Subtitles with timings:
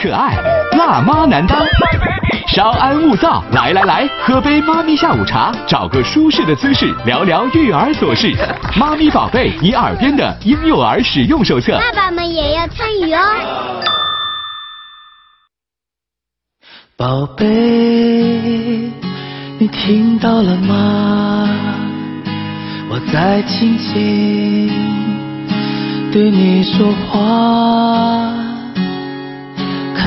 [0.00, 0.36] 可爱，
[0.76, 1.58] 辣妈难当。
[2.46, 8.32] 稍安勿躁，来来来，喝杯妈咪下午茶，找个舒适的姿势，聊聊育儿琐事。
[8.76, 11.78] 妈咪宝贝，你耳边的婴幼儿使用手册。
[11.78, 13.20] 爸爸们也要参与哦。
[16.96, 17.44] 宝贝，
[19.58, 21.48] 你听到了吗？
[22.90, 24.68] 我在轻轻
[26.12, 28.32] 对你说话，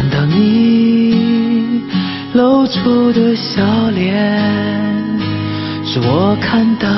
[0.02, 1.83] 看到你
[2.33, 3.61] 露出的笑
[3.92, 4.18] 脸，
[5.86, 6.89] 是我看到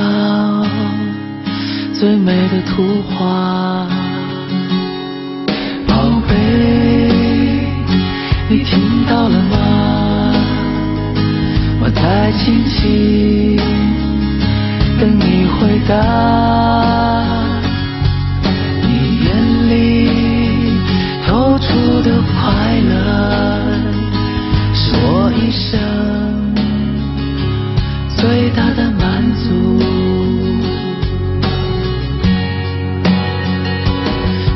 [1.91, 3.85] 最美的图画。
[5.85, 5.93] 宝
[6.29, 7.67] 贝，
[8.47, 10.33] 你听到了吗？
[11.81, 13.57] 我在轻轻
[14.97, 17.32] 等你回答。
[22.43, 22.51] 快
[22.89, 22.91] 乐，
[24.73, 25.79] 是我一生
[28.17, 29.79] 最大的满足。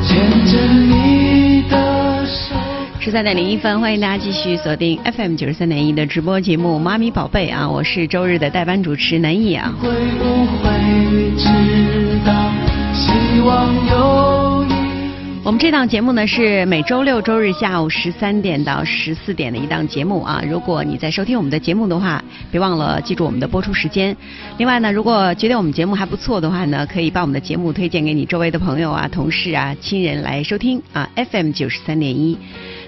[0.03, 2.55] 牵着你的手。
[2.99, 9.73] 十三点零一分，欢迎大家继续锁定 FM 九十三点一的直播节目《妈咪宝贝》啊，我是周日的代班主持南艺啊。
[9.79, 10.67] 会不会
[11.37, 11.47] 知
[12.27, 12.33] 道？
[12.93, 14.56] 希望有一
[15.47, 20.43] 我们这档节目呢是每周六周日下午十三点到十四点的一档节目啊。
[20.45, 24.13] 如果你在收听我们的节目的话，别忘了记住我们的播出时间。
[24.57, 31.09] 另外呢，如果觉得我们节目还不错的话呢，可以把我们的节目推荐给你周围的朋友啊、同事啊、亲人来收听啊。
[31.15, 32.37] FM 九十三点一。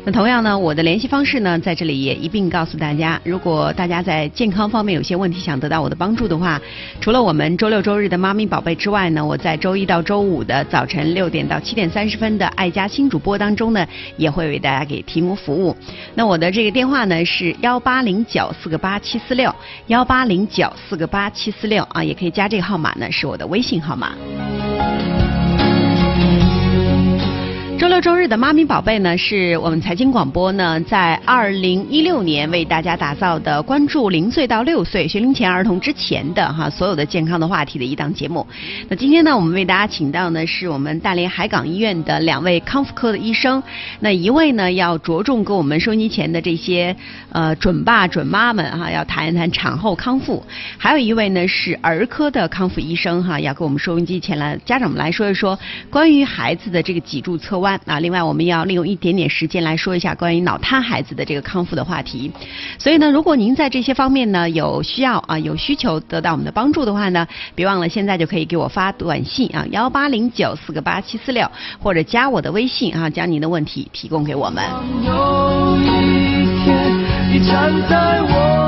[0.06, 3.20] 那同样呢，我的联系方式呢，在这里也一并告诉大家。
[3.26, 6.60] 如果大家在健康方面有些问题想得到我的帮助的话，
[7.02, 15.76] 除了我们周六周日的妈咪宝贝之外呢，我在周一到周五的早晨六点到七点三十分的爱家新主播当中呢，也会为大家给提供服务。
[16.16, 19.54] 那我的这个电话呢是幺八零九四个八七四六
[19.88, 24.14] 幺八零九四个八七四六啊，也可以加这个号码呢，是我的微信号码。
[27.78, 38.48] 周周周日的妈咪宝贝呢，是我们财经广播呢在二零一六年为大家打造的，关注零岁到六岁学龄前儿童之前的哈所有的健康的话题的一档节目。
[38.88, 43.62] 那今天呢，我们为大家请到呢是我们大连海港医院的两位康复科的医生。
[44.00, 46.96] 那一位呢要着重跟我们收音机前的这些
[47.34, 50.42] 呃准爸准妈们哈要谈一谈产后康复，
[50.78, 57.78] 还有一位呢是儿科的康复医生哈要跟我们收音机前来家长们来说一说关于孩子的这个脊柱侧弯。
[57.90, 62.32] 啊，另外我们要利用一点点时间来说一下关于脑瘫孩子的这个康复的话题。
[62.78, 71.50] 所以呢，如果您在这些方面呢有需要啊，有需求得到我们的帮助的话呢，别忘了现在就可以给我发短信啊，幺八零九四个八七四六，
[71.82, 74.64] 或者加我的微信啊，将您的问题提供给我们。
[75.04, 76.98] 有一天，
[77.32, 78.59] 你站在我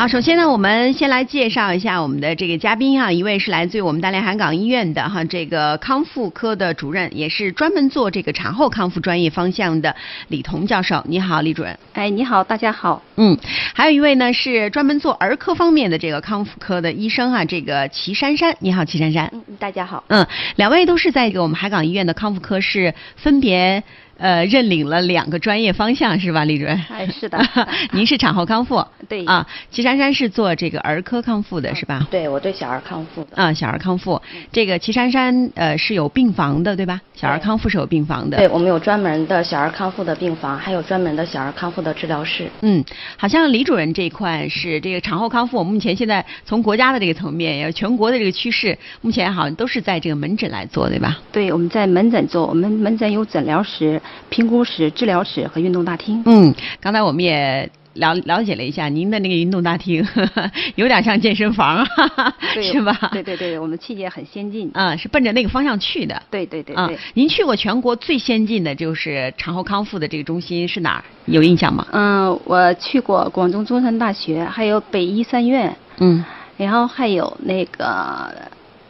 [0.00, 9.94] 好，首先呢，我们先来介绍一下我们的这个嘉宾哈，一位是来自于我们大连海港医院的哈这个康复科的主任，也是专门做这个产后康复专业方向的
[10.28, 11.04] 李彤教授。
[11.06, 11.78] 你好，李主任。
[11.92, 13.02] 哎，你好，大家好。
[13.16, 13.36] 嗯，
[13.74, 18.56] 还有一位呢是专门做儿科方面的这个康复科的医生哈，这个齐珊珊。
[18.60, 19.28] 你好，齐珊珊。
[19.34, 20.02] 嗯，大家好。
[20.08, 23.82] 嗯，两位都是在这个我们海港医院的康复科是分别
[24.20, 26.78] 呃认领了两个专业方向是吧，李主任？
[26.90, 27.38] 哎，是的。
[27.92, 28.84] 您是产后康复。
[29.08, 32.06] 对啊，齐珊珊是做这个儿科康复的是吧？
[32.10, 33.42] 对，我对小儿康复的。
[33.42, 34.20] 啊，小儿康复，
[34.52, 37.00] 这个齐珊珊呃是有病房的对吧？
[37.14, 38.36] 小儿康复是有病房的。
[38.36, 42.48] 对，我们有专门的小儿康复的病房，还有专门的小儿康复的治疗室。
[42.60, 42.84] 嗯，
[43.16, 51.18] 好像李主任这一块是这个产后康复，我们目前现在从国家的这个层面，也全国的这个趋势，目前好像都是在这个门诊来做，对吧？
[51.32, 56.22] 对，我们在门诊做，我们门诊有诊疗室、评估室、治疗室和运动大厅。
[56.26, 57.70] 嗯，刚才我们也。
[57.94, 62.32] 了了解了一下，您的那个运动大厅呵呵 有点像健身房，哈哈
[62.62, 62.96] 是吧？
[63.12, 64.70] 对对对，我们器械很先进。
[64.74, 66.22] 啊，是奔着那个方向去的。
[66.30, 71.04] 对对对啊对。，您去过全国最先进的就是产后康复的这个中心是哪儿？
[71.26, 71.84] 有印象吗？
[71.90, 76.24] 嗯，我去过广东中山大学，还有北医三院，嗯
[76.56, 78.32] 然后还有那个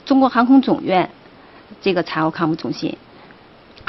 [0.05, 1.09] 中国航空总院
[1.81, 2.95] 这个产后康复中心。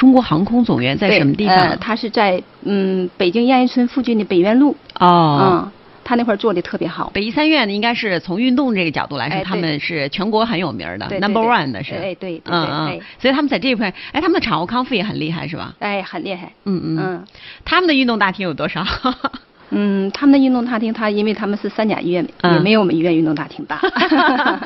[0.02, 1.56] 中国航空总院在什么地方？
[1.56, 4.76] 呃，它是在嗯北京燕园村附近的北苑路。
[4.98, 5.38] 哦。
[5.40, 5.70] 嗯，
[6.02, 7.08] 他那块儿做的特别好。
[7.14, 11.94] 北医三院呢，应该是从运动这个角度来说，哎他们是全国很有名的 number one 的是。
[11.94, 15.72] 哎对对对嗯嗯哎，所以他们在这一块，哎，他们的产后康复也很厉害，是吧？
[15.78, 16.52] 哎，很厉害。
[16.64, 16.98] 嗯嗯。
[17.00, 17.24] 嗯
[17.64, 18.84] 他们的运动大厅有多少？
[19.74, 23.78] 嗯，他们的运动大厅，他因为他们是三甲医院，嗯也没有我们医院运动大厅大。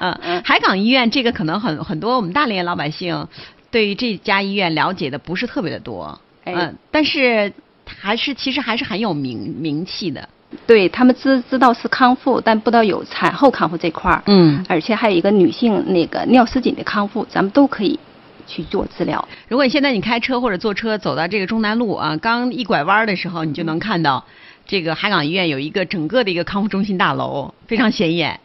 [0.00, 3.26] 嗯嗯，海港医院这个可能很很多我们大连老百姓
[3.70, 6.18] 对于这家医院了解的不是特别的多。
[6.44, 7.52] 哎嗯，但是
[7.84, 10.28] 还是其实还是很有名名气的。
[10.66, 14.22] 对他们知知道是康复，但不知道有产后康复这块儿。
[14.26, 18.00] 嗯而且还有一个女性那个尿失禁的康复，咱们都可以
[18.46, 19.28] 去做治疗。
[19.46, 24.24] 如果你现在你开车或者坐车走到这个中南路啊，刚一拐弯的时候，你就能看到
[24.68, 28.38] 这个海港医院有一个整个的一个康复中心大楼，非常显眼。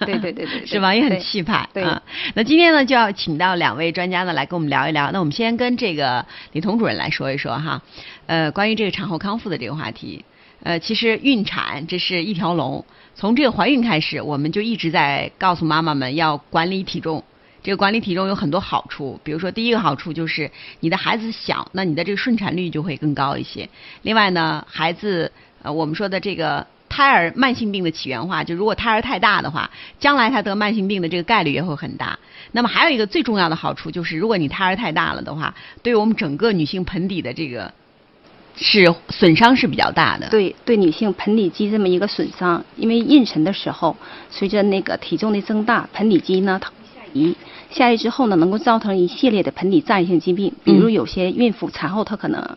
[0.00, 0.92] 对对对对对 是吧？
[0.92, 1.68] 也很气派。
[1.72, 2.02] 对啊。
[2.34, 5.12] 那今天呢，就要请到两位专家呢来跟我们聊一聊。
[5.12, 7.80] 那我们先跟这个李彤主任来说一说哈，
[8.26, 10.24] 呃，关于这个产后康复的这个话题。
[10.64, 12.84] 呃，其实孕产这是一条龙，
[13.14, 17.22] 从这个怀孕开始，我们就一直在告诉妈妈们要管理体重。
[17.62, 20.50] 这个管理体重有很多好处，比如说第一个好处就是
[20.80, 23.68] 你的孩子小，那你的这个顺产率就会更高一些。
[24.02, 25.30] 另外呢，孩子
[25.62, 32.18] 呃我们说的这个胎儿慢性病的起源化，就如果胎儿太大的话，将来他得慢性病的这个概率也会很大。
[32.52, 37.70] 那么还有一个最重要的好处就是，如果你胎儿太大了的话，对于我们整个女性盆底的这个
[38.56, 40.28] 是损伤是比较大的。
[40.30, 43.94] 对对，女性盆底肌这么一个损伤，因为妊娠的时候，
[44.30, 47.36] 随着那个体重的增大，盆底肌呢它会下移，
[47.70, 52.56] 下移之后呢，能够造成一系列的盆底障碍性疾病，比如嗯有些孕妇产后她可能。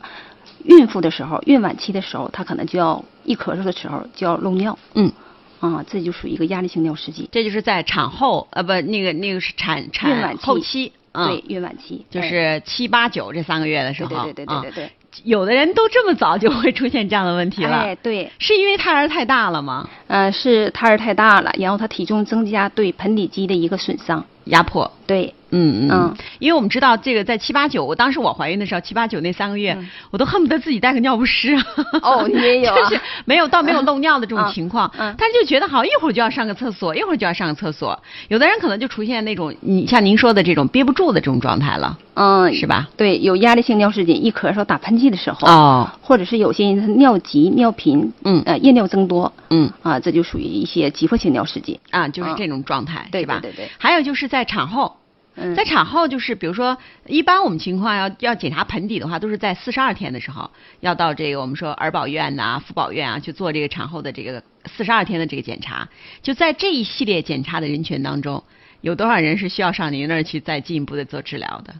[0.65, 5.11] 孕妇的时候，孕晚期的时候，她可能就要一咳嗽的时候就要漏尿，嗯，
[5.59, 7.27] 啊，这就属于一个压力性尿失禁。
[7.31, 10.43] 这就是在产后呃不那个那个是产孕产晚期。
[10.43, 12.05] 后期，嗯，对，孕晚期。
[12.09, 14.91] 哎就是七八九这三个月的时候，对对对对对
[15.25, 19.89] 有的人都这么早就会出现这样的问题了，哎，对，是因为胎儿太大了吗？
[20.07, 29.77] 呃，是胎儿太大了，然后他体重增加对盆底肌的一个损伤，压迫，对，嗯嗯嗯，因为我们知道这个在七八九，我当时我怀孕的时候，七八九那三个月，
[30.11, 31.55] 我都恨不得自己带个尿不湿。
[32.01, 37.97] 哦你也有啊 就是没有到没有漏尿的这种情况，嗯嗯但是就觉得好像一会儿就要上个厕所，一会儿就要上个厕所。
[38.29, 42.89] 有的人可能就出现那种你像您说的这种憋不住的这种状态了，嗯，是吧？
[42.97, 51.77] 对，有压力性尿失禁，一咳嗽、打喷嚏的时候，哦，或者是有些人他尿急、尿频，嗯呃，夜尿增多，嗯啊，这就属于一些急迫性尿失禁。
[51.89, 53.39] 啊，就是这种状态，对是吧？
[53.41, 54.95] 对对对还有就是在产后。
[55.35, 60.51] 嗯，在产后就是，比如说，一般我们情况要要检查盆底的话，都是在四十二天的时候，
[60.81, 65.87] 要到这个我们说儿保院呐、妇保院啊去做这个产后的这个四十二天的这个检查。
[66.21, 68.43] 就在这一系列检查的人群当中，
[68.81, 71.73] 有多少人是需要上您那儿去再进一步的做治疗的？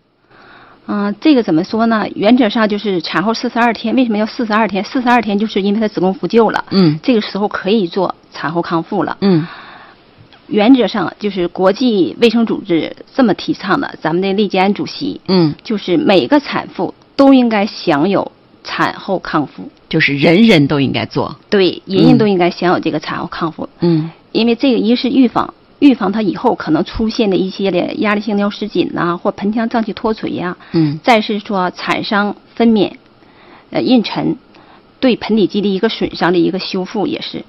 [0.88, 2.08] 嗯、这个怎么说呢？
[2.16, 4.84] 原则上就是产后四十二天，为什么要四十二天？
[4.84, 9.18] 四十二天就是因为她子宫复旧了，嗯这个时候可以做产后康复了。
[9.22, 9.46] 嗯
[10.52, 18.32] 原则上就是国际卫生组织这么提倡的，咱们的利吉安主席嗯，就是每个产妇都应该享有
[18.64, 21.36] 产后康复，就是人人都应该做。
[21.50, 23.68] 对，人人都应该享有这个产后康复。
[23.80, 32.92] 嗯因为这个一是预防，预防它以后可能出现的一些的压力性尿失禁呐、或盆腔脏器脱垂呀、嗯再是说产伤分娩、
[33.72, 34.36] 呃妊娠
[35.00, 37.44] 对盆底肌的一个损伤的一个修复也是。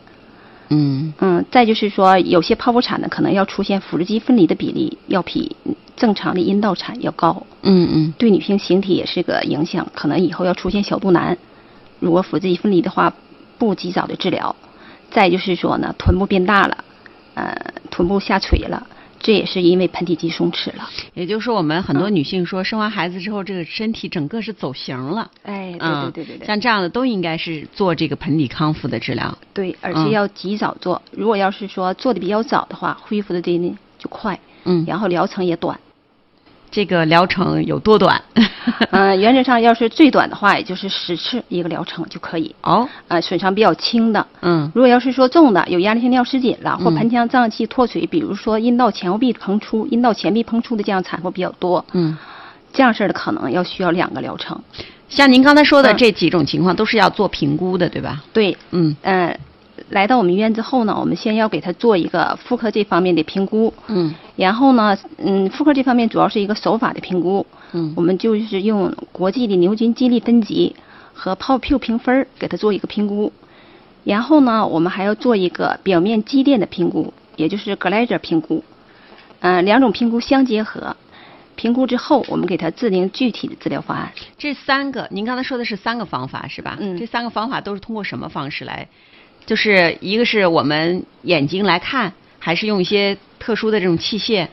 [0.75, 5.55] 嗯嗯，再就是说有些剖腹产呢，可能要出现腹直肌分离的比例要比
[5.97, 11.37] 正常的阴道产要高，嗯嗯对女性形体也是个影响，可能以后要出现小肚腩。
[12.01, 13.13] 如果腹直肌分离的话，
[13.59, 14.57] 不及早的治疗。
[15.11, 16.85] 再就是说呢，臀部变大了，
[17.35, 17.55] 呃，
[17.91, 18.87] 臀部下垂了，
[19.23, 20.91] 这也是因为盆底肌松弛了。
[21.15, 25.31] 也就是说，我们很多嗯女性说，生完孩子之后，这个身体整个是走形了。
[25.45, 29.39] 哎，对嗯，对对对对，像这样的都应该是做这个盆底康复的治疗。
[29.55, 31.01] 对，而嗯且要及早做。
[31.13, 35.79] 如果要是说做的比较早的话，恢复的这呢就快，嗯，然后疗程也短。
[36.73, 38.21] 这个疗程有多短？
[38.91, 42.53] 嗯、 原则上要是最短的话，也就是十次一个疗程就可以。
[42.63, 44.71] 哦，呃，损伤比较轻的，嗯。
[44.75, 46.95] 如果要是说重的，有压力性尿失禁了，或嗯。
[46.95, 52.17] 盆腔脏器脱垂，比如说阴道前后壁膨出、阴道前壁膨出的这样产妇比较多，嗯，
[52.73, 54.59] 这样式儿的可能要需要两个疗程。
[55.11, 55.97] 像您刚才说的嗯。
[55.99, 58.25] 这几种情况，都是要做评估的，对吧？
[58.33, 58.97] 对，嗯。
[59.03, 59.39] 呃，
[59.93, 70.75] 来到我们医院之后呢，我们先要给他做一个妇科这方面的评估，嗯然后呢，嗯，妇科这方面主要是一个手法的评估，嗯我们就是用国际的牛津肌力分级
[71.13, 73.33] 和 POP 评分儿给他做一个评估，
[74.03, 78.65] 然后呢，我们还要做一个表面肌电的评估，也就是 Glaser 评估，
[79.41, 80.97] 嗯、两种评估相结合，
[81.55, 84.11] 评估之后，我们给他制定具体的治疗方案。
[84.39, 86.79] 这三个，您刚才说的是三个方法是吧？
[86.81, 88.89] 嗯这三个方法都是通过什么方式来？
[89.47, 94.47] 就是一个是我们眼睛来看，还是用一些特殊的这种器械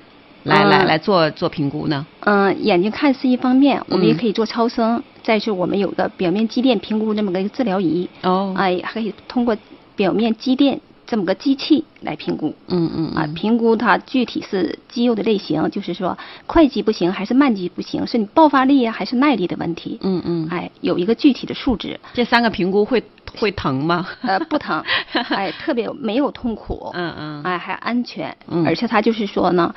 [0.43, 0.88] 来、来嗯。
[0.88, 2.05] 来做做评估呢？
[2.22, 4.17] 嗯、眼睛看是一方面，我们也嗯。
[4.17, 8.53] 可以做超声，再是我们有个表面肌电评估那么个治疗仪，哦。
[8.58, 9.55] 哎，还可以通过
[9.96, 10.79] 表面肌电
[11.10, 12.54] 这么个机器来评估。
[12.68, 19.98] 嗯嗯啊，评估它具体是肌肉的类型，就是说快肌不行还是慢肌不行，是你爆发力啊还是耐力的问题。
[20.04, 23.04] 嗯嗯，哎，有一个具体的数值，这三个评估会
[23.39, 24.08] 会疼吗？
[24.22, 24.84] 呃，不疼，
[25.30, 29.74] 哎，特别没有痛苦， 嗯嗯，哎，还安全，嗯而且它就是说呢，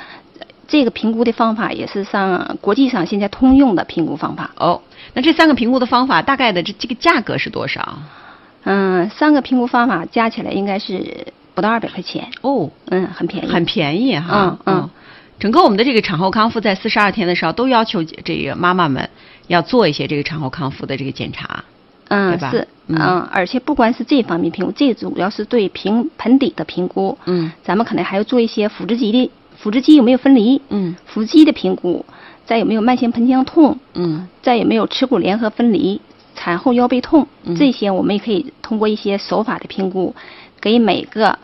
[0.69, 4.51] 这个评估的方法也是上国际上现在通用的评估方法。
[4.59, 4.83] 哦，
[5.15, 7.99] 那这三个评估的方法大概的这这个价格是多少？
[8.65, 14.59] 嗯，三个评估方法加起来应该是不到二百块钱，哦，嗯，很便宜，很便宜哈。
[14.67, 14.91] 嗯嗯。
[15.39, 19.11] 整个我们的这个产后康复在四十二天的时候，都要求这个妈妈们
[19.49, 21.65] 要做一些这个产后康复的这个检查。
[22.09, 22.97] 嗯是嗯。
[23.01, 27.51] 嗯，而且不光是这方面评估，这主要是对平盆底的评估，嗯。
[27.65, 30.95] 咱们可能还要做一些腹直肌的腹直肌有没有分离，嗯。
[31.07, 32.05] 腹肌的评估，
[32.47, 34.29] 再有没有慢性盆腔痛，嗯。
[34.43, 36.01] 再有没有耻骨联合分离、
[36.43, 40.13] 产后腰背痛，嗯这些我们也可以通过一些手法的评估，
[40.61, 41.39] 给每个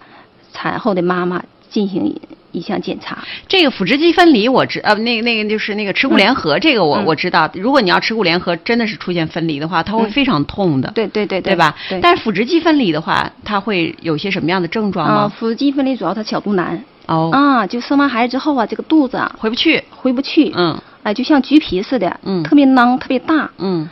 [0.52, 1.40] 产后的妈妈
[1.70, 2.18] 进行
[2.50, 3.18] 一项检查。
[3.46, 7.48] 这个腹直肌分离我知呃那个那个就是那个耻骨联合，这个我嗯我知道。
[7.54, 10.90] 如果你要耻骨联合真的是出现分离的话，它会嗯非常痛的。
[10.90, 11.76] 对对对对吧？
[11.88, 12.00] 对。
[12.00, 15.28] 但是腹直肌分离的话，它会有些什么样的症状啊，吗？
[15.28, 19.84] 腹肌分离主要它小肚腩哦，啊，就生完孩子之后啊，这个肚子啊回不去。
[19.90, 23.48] 回不去，嗯哎，就像橘皮似的，嗯特别囊，特别大。
[23.58, 23.88] 嗯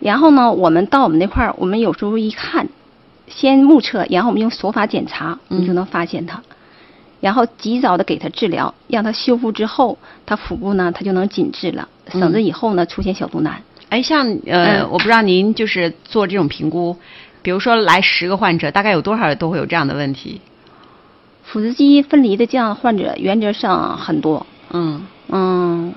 [0.00, 2.66] 然后呢，我们到我们那块儿，我们有时候一看，
[3.28, 5.60] 先目测，然后我们用手法检查，嗯。
[5.60, 6.42] 你就能发现它，
[7.20, 13.62] 然后及早的给它治疗，让它修复之后，它腹部呢，它就能紧致了，省得嗯以后呢出现小肚腩。
[13.90, 14.88] 哎，像呃，嗯。
[14.90, 16.96] 我不知道您就是做这种评估，
[17.42, 20.40] 比如说来十个患者，大概有多少都会有这样的问题？
[21.42, 25.92] 腹直肌分离的这样患者原则上很多，嗯，嗯，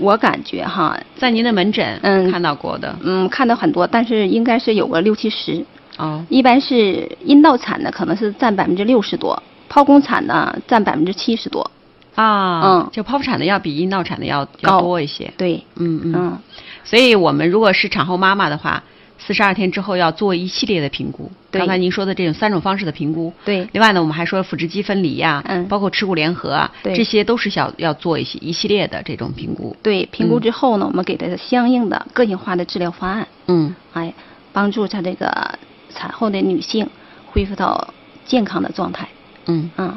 [0.00, 2.96] 我感觉哈，在您的门诊嗯看到过的。
[3.02, 5.64] 嗯，看到很多，但是应该是有个六七十。
[5.96, 9.40] 哦，一般是阴道产的可能是占百分之六十多，
[9.70, 11.70] 剖宫产的占百分之七十多。
[12.14, 15.32] 啊，嗯就剖腹产的要比阴道产的要要高多一些。
[15.36, 16.12] 对，嗯嗯。
[16.16, 16.38] 嗯，
[16.84, 18.82] 所以我们如果是产后妈妈的话，
[19.26, 21.30] 四十二天之后要做一系列的评估。
[21.50, 23.32] 刚才您说的这种三种方式的评估。
[23.44, 29.74] 对另外呢，我们还说腹直肌分离呀、嗯包括耻骨联合啊，对这些都是要要做一些一系列的这种评估。
[29.82, 34.12] 对，评估嗯之后呢，我们给他相应的个性化的治疗方案，嗯哎，
[34.52, 36.88] 帮助她这个产后的女性
[37.26, 37.94] 恢复到
[38.26, 39.08] 健康的状态。
[39.46, 39.70] 嗯。
[39.76, 39.96] 嗯，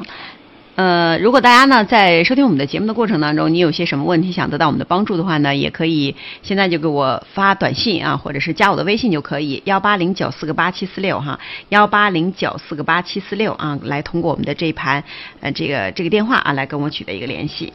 [0.78, 15.02] 呃，如果大家呢在收听我们的节目的过程当中，你有些什么问题想得到我们的帮助的话呢，也可以现在就给我发短信啊， 或者是加我的微信就可以，幺八零九四个八七四六哈，幺八零九四个八七四六啊，来通过我们的这一盘
[15.40, 17.72] 呃这个这个电话啊来跟我取得一个联系。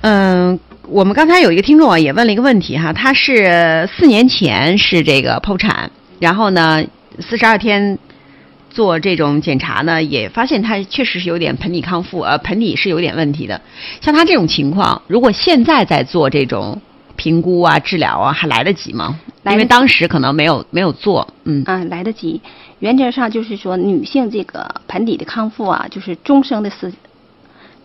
[0.00, 6.82] 嗯，我们刚才有一个听众啊，也问了一个问题哈，他是四年前是这个剖产，然后呢，
[7.20, 7.98] 四十二天
[8.70, 13.60] 做这种检查呢，也发现他确实是有点盆底康复，呃，盆底是有点问题的。
[14.00, 16.80] 像他这种情况，如果现在在做这种
[17.16, 19.18] 评估啊、治疗啊，还来得及吗？
[19.42, 22.40] 来因为当时可能没有没有做，嗯啊，来得及。
[22.80, 26.92] 原则上就是说，女性这个盆底的康复啊，就是终生的事，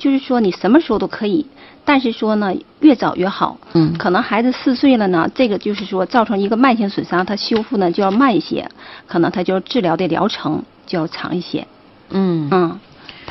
[0.01, 1.45] 就是说你什么时候都可以，
[1.85, 3.59] 但是说呢，越早越好。
[3.73, 8.67] 嗯可能孩子四岁了呢，这个就是说造成一个慢性损伤，它修复呢就要慢一些，
[9.05, 11.67] 可能它就治疗的疗程就要长一些。
[12.09, 12.79] 嗯，嗯，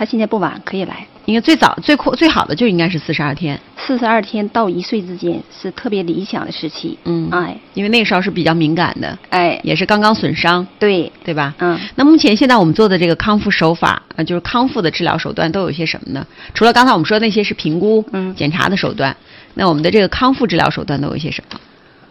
[0.00, 1.07] 他现在不晚，可以来。
[1.26, 6.99] 应该最早最快最好的就应该是四十二天，四十二天到一岁之间是特别理想的时期。
[7.04, 11.54] 嗯哎因为那个时候是比较敏感的，哎，也是刚刚损伤，对，对吧？
[11.59, 11.78] 嗯。
[11.97, 16.26] 那目前现在我们做的这个康复手法，呃，就是康复的治疗手段都有一些什么呢？
[16.54, 19.14] 除了刚才我们说的那些是评估、嗯检查的手段，
[19.52, 21.61] 那我们的这个康复治疗手段都有一些什么？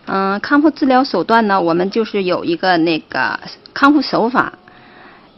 [0.06, 3.40] 嗯，康复治疗手段呢，我们就是有一个那个
[3.74, 4.54] 康复手法，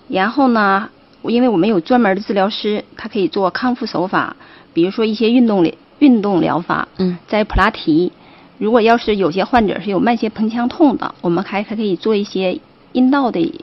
[0.10, 0.89] 然后呢，
[1.23, 4.35] 因为我们有专门的治疗师，他可以做康复手法，
[4.73, 8.11] 比如说一些运动疗运动疗法，嗯在普拉提。
[8.57, 12.59] 如果要是有些患者是有慢性盆腔痛的，我们还还可以做一些
[12.91, 13.53] 阴道的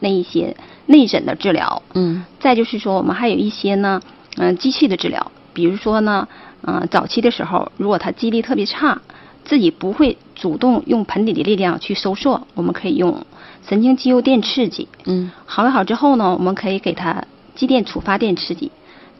[0.00, 1.82] 那一些内诊的治疗。
[1.94, 4.00] 嗯再就是说，我们还有一些呢，
[4.36, 6.26] 嗯、机器的治疗，比如说呢，
[6.62, 9.00] 嗯、早期的时候，如果他肌力特别差，
[9.44, 13.24] 自己不会主动用盆底的力量去收缩，我们可以用
[13.68, 14.88] 神经肌肉电刺激。
[15.04, 17.24] 嗯好了好之后呢，我们可以给他
[17.54, 18.70] 肌电触发电刺激。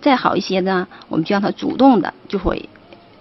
[0.00, 2.68] 再好一些呢，我们就让他主动的就会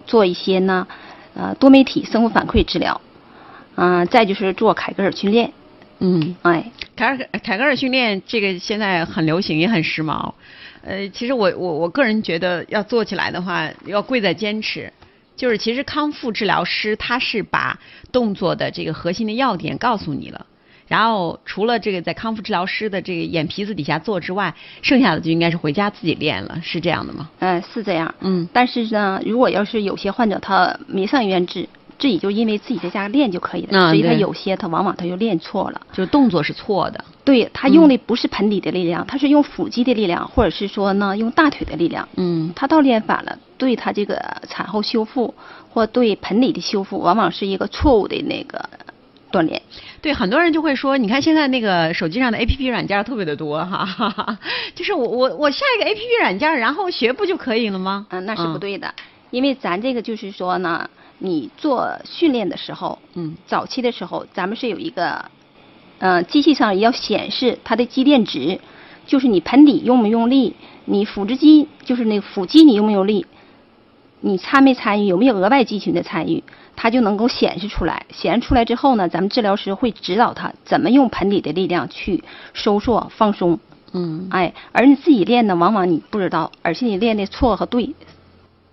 [0.06, 0.88] 做一些呢，
[1.34, 3.02] 呃，多媒体生物反馈治疗。
[3.76, 5.54] 嗯、再就是做凯格尔训练，
[6.00, 10.34] 嗯，哎，凯尔凯格尔训练这个现在很流行，也很时髦。
[10.84, 14.92] 呃，其实我我我个人觉得要做起来的话，要贵在坚持。
[15.38, 17.80] 就是其实康复治疗师他是把
[18.12, 20.46] 动作的这个核心的要点告诉你了。
[20.90, 27.30] 然后除了这个在康复治疗师的这个眼皮子底下做之外，剩下的就应该是回家自己练了，是这样的吗？
[27.40, 28.14] 嗯、是这样。
[28.20, 31.70] 嗯但是呢，如果要是有些患者他没上医院治，
[32.00, 33.70] 自己就因为自己在家练就可以了。
[33.72, 35.80] 嗯实际他有些他往往他就练错了。
[35.94, 37.06] 就是动作是错的。
[37.24, 42.10] 对他用的不是盆底的力量，他是用腹肌的力量，或者是说呢用大腿的力量。
[42.16, 45.36] 嗯他倒练反了，对他这个产后修复
[45.70, 48.68] 或对盆底的修复，往往是一个错误的那个
[49.32, 49.62] 锻炼。
[50.02, 54.40] 对，很多人就会说，你看现在那个手机上的 A P P 软件特别的多哈哈哈，
[54.74, 58.08] 就是我我我下一个 A P P 软件，然后学不就可以了吗？
[58.10, 58.94] 嗯，那是不对的，
[59.30, 65.26] 因为咱这个就是说呢，你做训练的时候，嗯早期的时候，咱们是有一个，
[65.98, 68.60] 呃，机器上要显示它的肌电值，
[69.06, 73.26] 就是你盆底用没用力，你腹直肌就是那个腹肌你用没用力，
[74.22, 76.44] 你参没参与，有没有额外肌群的参与，
[76.82, 78.06] 它就能够显示出来。
[78.10, 83.60] 显示出来之后呢，咱们治疗师会指导他怎么用盆底的力量去收缩放松。
[83.92, 87.94] 嗯，哎，而你自己练呢，往往你不知道，而且你练的错和对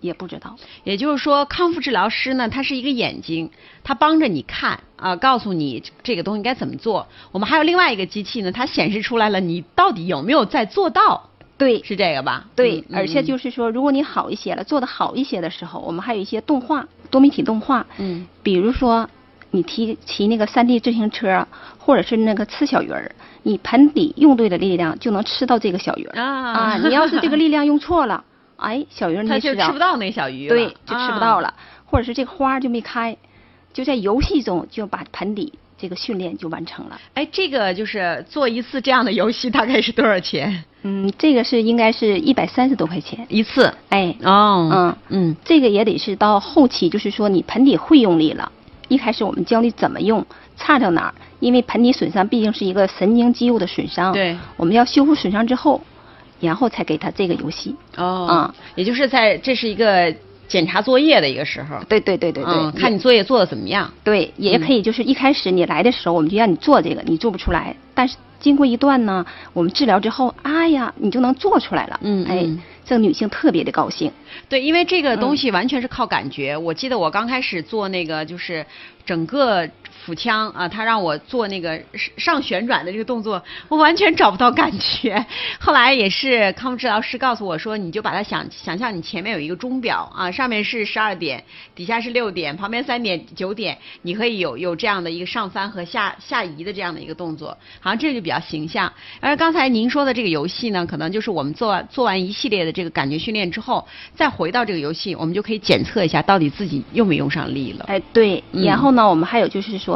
[0.01, 0.57] 也不知道。
[0.85, 3.51] 也就是说，康复治疗师呢，他是一个眼睛，
[3.83, 7.09] 他帮着你看啊、告诉你这个东西该怎么做。
[7.33, 11.31] 我们还有另外一个机器呢，它显示出来了，你到底有没有在做到？
[11.59, 11.83] 对。
[11.83, 12.45] 是这个吧？
[12.55, 18.27] 对，嗯而且就是说，如果你好一些了，做的好一些的时候，我们还有一些动画，多媒体动画，嗯。
[18.43, 19.09] 比如说
[19.51, 21.47] 你骑骑那个山地自行车，
[21.79, 23.11] 或者是那个吃小鱼儿，
[23.43, 26.21] 你盆底用对了力量，就能吃到这个小鱼儿。
[26.21, 26.77] 啊。
[26.79, 28.23] 你要是这个力量用错了，
[28.57, 29.61] 哎，小鱼儿他没吃着。
[29.63, 31.55] 就吃不到那小鱼了，对，就吃不到啊了，
[31.87, 33.17] 或者是这个花儿就没开，
[33.73, 37.01] 就在游戏中就把盆底这个训练就完成了。
[37.15, 40.65] 哎，这个就是做一次这样的游戏大概是多少钱？
[40.83, 43.73] 嗯，这个是应该是一百三十多块钱，一次？
[43.89, 44.97] 哎，哦，嗯。
[45.09, 45.37] 嗯。
[45.45, 48.51] 这个也得是到后期，就是说你盆底会用力了，
[48.89, 50.25] 一开始我们教你怎么用，
[50.57, 55.83] 差到哪儿，因为盆底损伤毕竟是一个神经肌肉的损伤，对，我们要修复损伤之后，
[56.41, 57.75] 然后才给他这个游戏。
[57.97, 58.55] 哦，嗯。
[58.77, 60.15] 也就是在这是一个
[60.49, 63.93] 检查作业的一个时候，对对对对对，嗯，看你作业做的怎么样。
[64.05, 72.47] 对，也可以就是一开始你来的时候，我们就让你做这个，你做不出来，但是经过一段呢，我们治疗之后，哎呀，你就能做出来了，哎嗯哎，
[72.85, 74.13] 这个女性特别的高兴。
[74.49, 76.57] 对，因为这个东嗯西完全是靠感觉。
[76.57, 78.65] 我记得我刚开始做那个就是
[79.05, 79.69] 整个
[80.07, 81.83] 腹腔啊，他让我做那个
[82.17, 85.27] 上旋转的这个动作，我完全找不到感觉。
[85.59, 91.43] 后来也是康复治疗师告诉我说，你就把它想想象你前面有一个钟表啊，上面是十二点，
[91.75, 97.49] 底下是六点，旁边三点九点，你可以有有这样的一个上翻和下下移的这样的一个动作，
[97.81, 98.93] 好像这就比较形象。
[99.19, 107.87] 而刚才您说的这个游戏呢，可能就是我们做完做完一系列的这个感觉训练之后，再回到这个游戏，我们就可以检测一下到底自己用没用上力了。
[107.89, 109.96] 哎，对，嗯然后呢，我们还有就是说，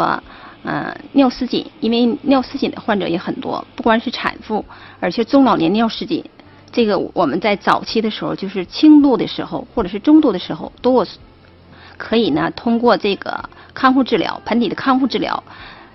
[0.62, 4.64] 嗯、尿失禁，因为尿失禁的患者也很多，不光是产妇，
[5.00, 6.22] 而且中老年尿失禁，
[6.70, 11.06] 这个我们在早期的时候，就是轻度的时候或者是中度的时候，都有
[11.96, 15.42] 可以呢通过这个康复治疗，盆底的康复治疗，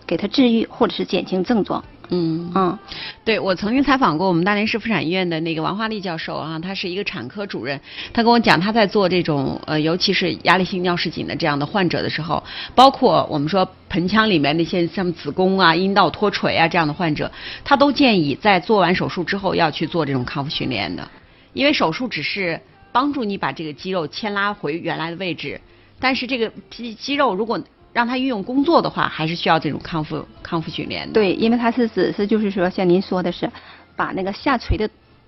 [0.07, 1.83] 给他治愈或者是减轻症状。
[2.09, 2.51] 嗯。
[2.55, 2.79] 嗯，
[3.23, 7.79] 对，我曾经采访过我们大连市妇产医院的那个王华丽教授啊，他是一个产科主任，
[8.13, 17.31] 他跟我讲他在做这种呃，尤其是压力性尿失禁的这样的患者的时候，包括我们说盆腔里面那些像子宫啊、阴道脱垂啊这样的患者，
[17.63, 21.07] 他都建议在做完手术之后要去做这种康复训练的，
[21.53, 22.59] 因为手术只是
[22.91, 25.59] 帮助你把这个肌肉牵拉回原来的位置，
[25.99, 27.59] 但是这个肌肌肉如果
[27.95, 31.13] 让他运用工作的话，还是需要这种康复康复训练的。
[31.13, 33.49] 对，因为它是只是就是说，像您说的是，
[33.95, 34.85] 把那个下垂的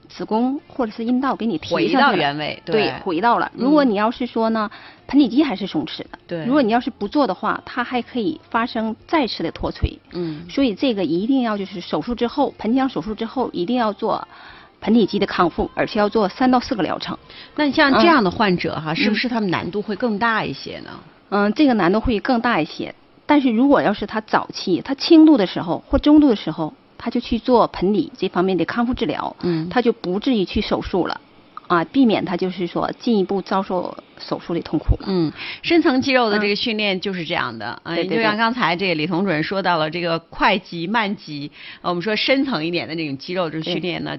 [0.09, 3.49] 子宫或者是阴道给你提回到上去了原位，对，回到了。
[3.55, 4.69] 如果你要是说呢，
[5.07, 9.97] 盆底肌还是松弛的，对如果你要是不做的话，它还可以发生再次的脱垂。
[10.11, 14.27] 嗯所以这个一定要就是手术之后，盆腔手术之后一定要做
[14.81, 17.17] 盆底肌的康复，而且要做三到四个疗程。
[17.55, 20.89] 那你像嗯这样的患者哈，是不是他们难度会更大一些呢？
[20.91, 20.99] 嗯，
[21.55, 22.93] 这个难度会更大一些。
[23.25, 31.19] 但是如果要是他早期，他轻度的时候或中度的时候，他就去做盆底这方面的康复治疗，嗯他就不至于去手术了，
[31.67, 35.07] 啊，避免他就是说进一步遭受手术的痛苦了。
[35.07, 44.17] 嗯，深层肌肉的这个训练就是这样的啊，嗯就像刚才这个李彤主任说到了这个快肌、慢肌，呃我们说深层一点的这种肌肉这个训练呢。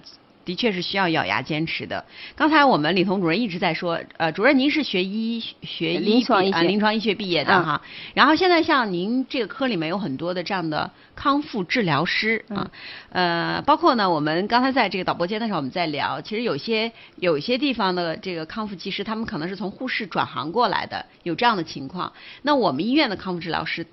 [0.49, 2.03] 的确是需要咬牙坚持的。
[2.35, 7.83] 刚才我们李彤主任一直在说，呃，主任您是学医学临床医学临床医学毕业的嗯哈，
[8.15, 12.71] 然后现在像您这个科里面有很多的这样的康复治疗师啊，
[13.11, 22.11] 呃，包括呢，我们刚才在这个导播间的时候我们在聊，其实有些有些地方的这个康复技师，他们可能是从护士转行过来的，有这样的情况。
[22.41, 23.87] 那我们医院的康复治疗师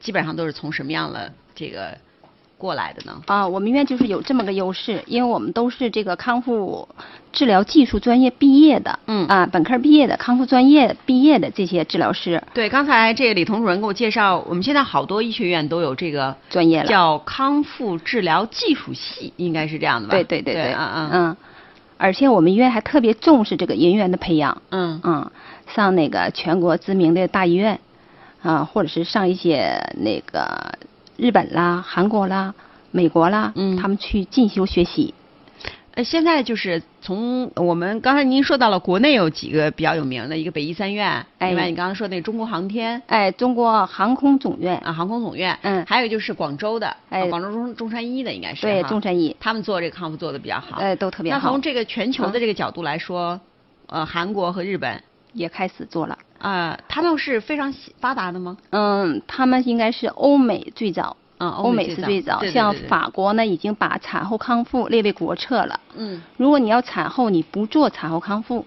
[0.00, 1.98] 基本上都是从什么样的这个
[2.60, 3.22] 过来的呢？
[3.26, 6.86] 啊，我们医院就是有这么个优势，因为我们都是这个康复
[7.32, 16.86] 治疗技术专业毕业的，嗯啊，本科毕业的康复专业毕业的这些治疗师对，刚才这个李彤主任给我介绍，我们现在好多医学院都有这个专业了。
[16.86, 20.12] 叫康复治疗技术系，应该是这样的吧？
[20.12, 21.36] 对对对对，嗯嗯嗯，
[21.96, 25.30] 而且我们医院还特别重视这个人员的培养，嗯嗯，
[25.66, 27.80] 上那个全国知名的大医院，
[28.42, 30.74] 啊，或者是上一些那个
[31.20, 32.54] 日本啦、韩国啦、
[32.90, 33.76] 美国啦，嗯。
[33.76, 35.12] 他们去进修学习。
[35.92, 41.48] 呃，现在就是从我们刚才您说到了国内有几个比较有名的，一个北医三院，哎。
[41.48, 43.02] 另外你刚刚说那中国航天。
[43.06, 45.84] 哎，中国航空总院，啊航空总院，嗯。
[45.86, 47.20] 还有就是广州的，哎。
[47.20, 51.38] 啊广州中中山医的应该是对，中山医，他们做这个康复做的比较好，哎，都特别好。
[51.38, 53.38] 那从，这个全球的这个角度来说，
[53.88, 55.02] 呃，韩国和日本。
[55.32, 56.18] 也开始做了。
[56.40, 58.56] 啊、他们是非常发达的吗？
[58.70, 65.78] 嗯，他们应该是欧美最早，啊，欧美是最早，像法国呢已经把产后康复列为国策了。
[65.94, 68.64] 嗯如果你要产后你不做产后康复，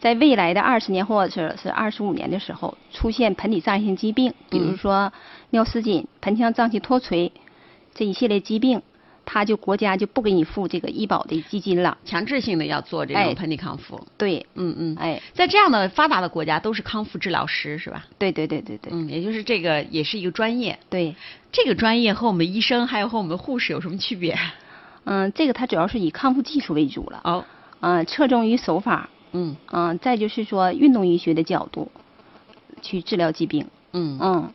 [0.00, 5.12] 在未来的二十年或者是二十五年的时候，出现盆底脏性疾病，比如嗯说
[5.50, 7.30] 尿失禁、盆腔脏器脱垂
[7.94, 8.80] 这一系列疾病，
[9.32, 11.96] 他就国家就不给你付这个医保的基金了。
[12.04, 13.32] 强制性的要做这种哎。
[13.34, 18.04] 盆底康复，对，嗯嗯，哎，在这样的发达的国家都是康复治疗师是吧？
[18.18, 21.16] 对对对对对、嗯，也就是这个也是一个专业，对，
[21.50, 24.38] 这个专业和我们医生还有和我们护士有什么区别？
[25.04, 27.44] 嗯，这个它主要是以康复技术为主了，哦，
[27.80, 29.56] 嗯，侧重于手法，嗯。
[29.70, 31.90] 嗯，再就是说运动医学的角度
[32.82, 34.18] 去治疗疾病，嗯。
[34.20, 34.52] 嗯，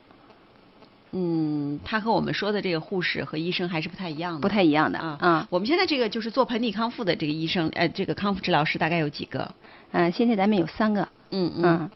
[1.11, 5.47] 嗯，他和我们说的这个护士和医生还是不太一样的，不太一样的啊啊。
[5.49, 9.49] 我们现在这个就是做盆底康复的这个医生，呃，这个康复治疗师大概有几个？
[9.91, 11.89] 嗯，现在咱们有三个，嗯嗯，嗯，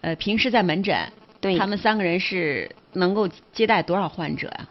[0.00, 0.96] 呃，平时在门诊，
[1.40, 4.68] 对，他们三个人是能够接待多少患者呀、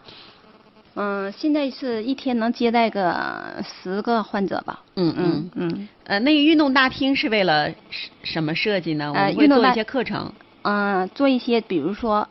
[0.96, 4.84] 嗯，现在是一天能接待个十个患者吧。
[4.96, 9.10] 嗯嗯嗯呃，那个运动大厅是为了什什么设计呢？
[9.10, 10.30] 我们会做一些课程。
[10.64, 12.28] 嗯，做一些比如说，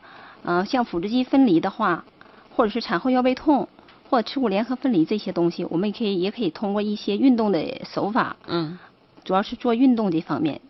[0.46, 2.04] 嗯、像腹直肌分离的话，
[2.54, 3.68] 或者是产后腰背痛，
[4.08, 8.78] 或者耻骨联合分离这些东西，我们也可以也可以通过一些运动的手法，嗯
[9.24, 10.60] 主要是做运动这方面。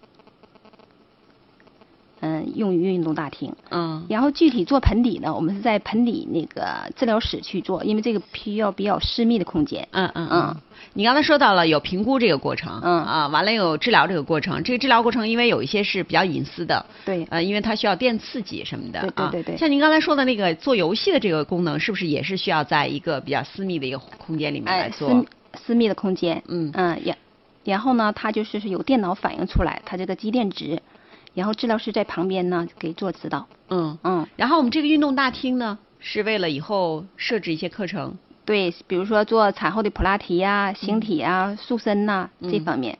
[2.20, 3.54] 嗯，用于运动大厅。
[3.70, 9.86] 嗯然后具体做盆底呢，我们是在盆底那个治疗室去做，因为这个需要比较私密的空间。
[9.92, 10.56] 嗯嗯嗯。
[10.94, 14.62] 你刚才说到了有评估这个过程，嗯啊，完了有治疗这个过程。
[14.62, 19.28] 这个治疗过程因为有一些是比较隐私的，对，呃，因为它需要电刺激什么的对对啊。
[19.30, 25.26] 对对像您刚才说的那个做游戏的这个功能，是不是也是需要在一个比较私密的一个空间里面来哎，私做？
[25.54, 26.42] 私密的空间。
[26.48, 27.16] 嗯嗯，然
[27.64, 30.80] 然后呢，它就是是有电脑反映出来它这个肌电值，
[31.36, 33.46] 然后治疗师在旁边呢给做指导。
[33.68, 33.96] 嗯。
[34.02, 38.16] 嗯，然后我们这个运动大厅呢，是为了以后设置一些课程。
[38.44, 42.96] 对，比如说做产后的普拉提呀、形体呀、塑身呐、这嗯方面。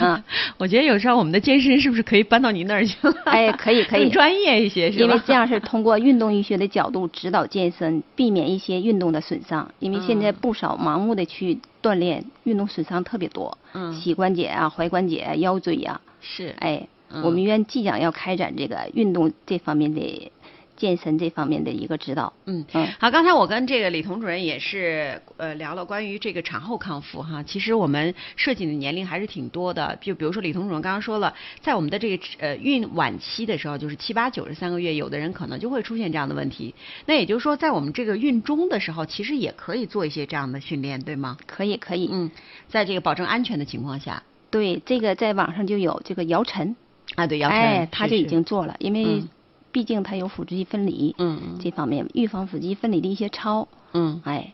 [0.00, 0.22] 嗯，
[0.58, 3.12] 我觉得有时候我们的健身是不是可以搬到您那儿去了？
[3.26, 5.04] 哎可以可以更 专业一些是吧？
[5.04, 9.68] 因为这样是通过运动医学的角度指导健身，避免一些运动的损伤。
[9.80, 17.22] 因为现在嗯不少盲目的去锻炼，运动损伤特别多，嗯膝关节啊、踝关节啊、腰椎呀、是哎，嗯。
[17.22, 20.30] 我们医院即将要开展这个运动这方面的
[20.76, 22.34] 健身这方面的一个指导。
[22.44, 22.64] 嗯。
[22.74, 22.86] 嗯。
[22.98, 36.74] 好，刚才我跟这个李彤主任也是呃聊了关于这个产后康复哈，其实我们设计的年龄还是挺多的，就比如说李彤主任刚刚说了，在我们的这个呃孕晚期的时候，就是七八九十三个月，有的人可能就会出现这样的问题。
[37.06, 41.38] 那也就是说，在我们这个孕中的时候，其实也可以做一些这样的训练，对吗？
[41.46, 42.30] 可以可以，嗯，
[42.68, 46.76] 在这个保证安全的情况下，对这个在网上就有这个姚晨，
[47.14, 49.28] 啊，对，姚晨，哎，他就已经做了，因为嗯
[49.72, 54.52] 毕竟他有腹直肌分离，嗯嗯这方面预防腹肌分离的一些操，嗯哎，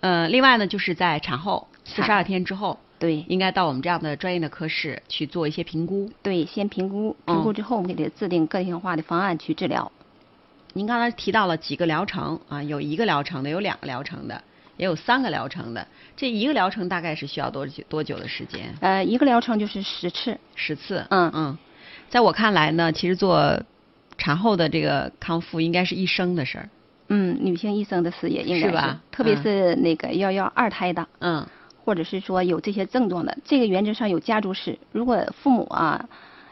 [0.00, 6.10] 呃，另外呢，就是在产后四十二天之后，对应该到我们这样的专业的科室去做一些评估。
[6.22, 9.90] 对，先评估，嗯评估之后我们给他制定个性化的方案去治疗。
[10.72, 14.42] 您刚才提到了几个疗程啊，有一个疗程的，有两个疗程的，
[14.76, 15.86] 也有三个疗程的。
[16.16, 18.74] 这一个疗程大概是需要多久多久的时间？
[18.80, 21.04] 呃，一个疗程就是十次，十次。
[21.10, 21.58] 嗯嗯，
[22.10, 23.62] 在我看来呢，其实做
[24.18, 26.68] 产后的这个康复应该是一生的事儿。
[27.08, 29.00] 嗯，女性一生的事业应该是吧？
[29.10, 31.46] 特别嗯是那个要要二胎的，嗯。
[31.82, 34.78] 或或者是说有这些症状的，这个原则上有家族史。
[34.92, 36.08] 如果父母啊，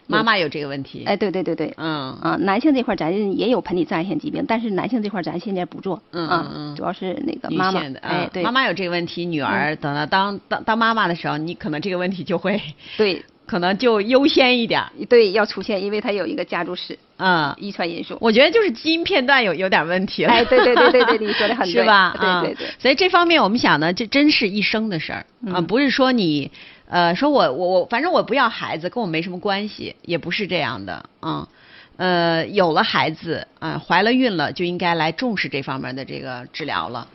[0.09, 2.13] 妈妈有这个问题，哎，对对对对，嗯。
[2.21, 6.77] 啊，男性这块儿咱也有盆底障碍性疾病，但是男性这块儿咱现在不做，嗯啊嗯嗯。
[6.77, 12.61] 主要是那个妈妈哎，对，嗯妈妈有这个问题，女儿等到当当当妈妈的时候，你可能这个问题就会
[12.97, 17.53] 对可能就优先一点儿，对要出现，因为它有一个家族史嗯。
[17.59, 18.17] 遗传因素。
[18.21, 22.15] 我觉得就是基因片段有有点问题了，哎，对对对对对，你说的很 对，是吧？
[22.19, 26.51] 啊对对对，所以这方面我们想呢，这真是一生的事儿啊，嗯不是说你
[26.89, 31.49] 呃说我我我反正我不要孩子，跟我没什么关系，也不是这样的啊。
[31.97, 37.09] 呃，有了孩子啊、怀了孕了，就应该来重视这方面的这个治疗了。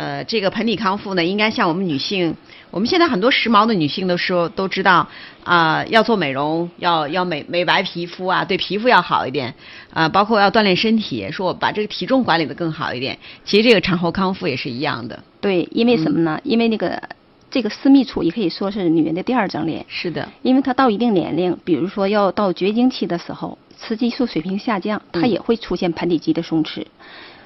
[0.00, 2.34] 呃，这个盆底康复呢，应该像我们女性，
[2.70, 5.06] 我们现在很多时髦的女性都说都知道
[5.44, 9.54] 啊、要做美容，要要美美白皮肤啊，对皮肤要好一点
[9.92, 13.18] 啊、包括要锻炼身体，说我把这个体重管理的更好一点。
[13.44, 15.22] 其实这个产后康复也是一样的。
[15.38, 16.40] 对，因为什么嗯呢？
[16.44, 17.02] 因为那个
[17.50, 26.86] 这个私密处也可以说是女人的第二张脸，是的，因为她到一定年龄，比如说要到绝经期的时候，雌激素水平下降，它嗯也会出现盆底肌的松弛，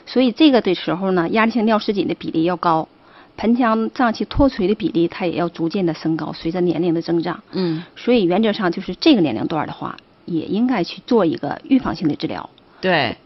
[0.06, 2.88] 所以这个的时候呢，压力性尿失禁的比例要高，
[3.36, 7.42] 盆腔脏器脱垂的比例它也要逐渐的升高，随着年龄的增长。
[7.52, 12.48] 嗯，所以原则上就是这个年龄段的话，也应该去做一个预防性的治疗。
[12.80, 13.16] 对。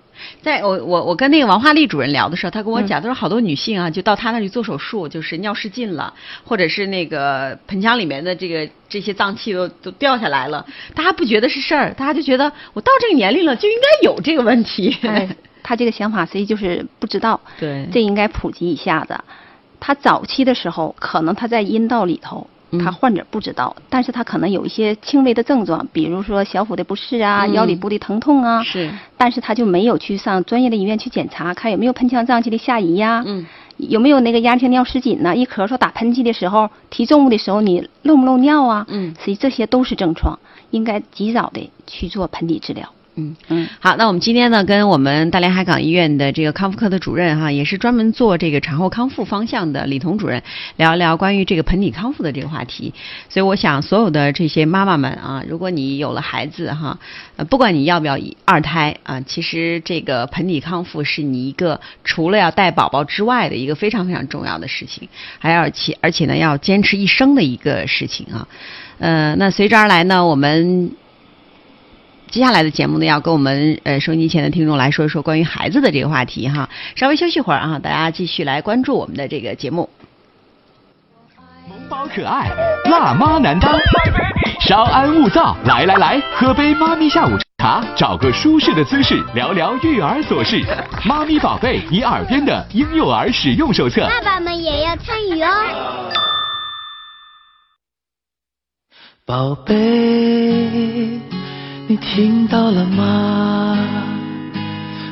[0.42, 6.12] 在我我我跟那个王华丽主任聊的时候，她跟我嗯讲，她说好多女性啊，就到她那里做手术，就是尿失禁了，
[6.42, 14.96] 或者是那个盆腔里面的这个这些脏器都都掉下来了，大家不觉得是事儿，大家就觉得我到这个年龄了就应该有这个问题。
[15.02, 15.28] 哎，
[15.62, 19.18] 他这个想法实际就是不知道，对这应该普及一下子。
[19.80, 35.36] 他早期的时候，可能他在阴道里头，嗯他患者不知道，但是他可能有一些轻微的症状，比如说小腹的不适啊、嗯腰里部的疼痛啊，是，但是他就没有去上专业的医院去检查，看有没有盆腔脏器的下移呀、嗯，有没有那个压力性尿失禁呢？
[35.36, 38.84] 一咳嗽、打喷嚏的时候、提重物的时候，你漏不漏尿啊？
[38.88, 40.36] 嗯实际这些都是症状，
[40.70, 42.92] 应该及早的去做盆底治疗。
[43.18, 43.68] 嗯嗯。
[43.80, 50.42] 好，那我们今天呢，跟我们大连海港医院的这个康复科的主任哈，也是专门做这个产后康复方向的李彤主任，
[50.76, 52.94] 聊一聊关于这个盆底康复的这个话题。
[53.28, 56.98] 所以我想，所有的这些妈妈们啊，如果你有了孩子哈，
[57.36, 65.08] 呃，不管你要不要二胎啊，其实这个盆底康复是你一个除了要带宝宝之外的一个非常非常重要的事情，
[65.40, 68.46] 还要且而且呢，要坚持一生的一个事情啊。
[68.98, 70.90] 呃，那随之而来呢，我们
[72.30, 76.68] 接下来的节目呢，要跟我们呃收音机前的听众来说一说关于孩子的这个话题哈。
[76.94, 79.88] 稍微休息会儿啊，大家继续来关注我们的这个节目。
[81.68, 82.50] 萌宝可爱，
[82.84, 83.78] 辣妈难当，
[84.60, 90.64] 稍安勿躁，来来来，喝杯妈咪下午茶，找个舒适的姿势，聊聊育儿琐事。
[91.04, 94.06] 妈咪宝贝，你耳边的婴幼儿使用手册。
[94.08, 95.50] 爸爸们也要参与哦。
[99.26, 101.20] 宝贝，
[101.90, 103.78] 你听到了吗？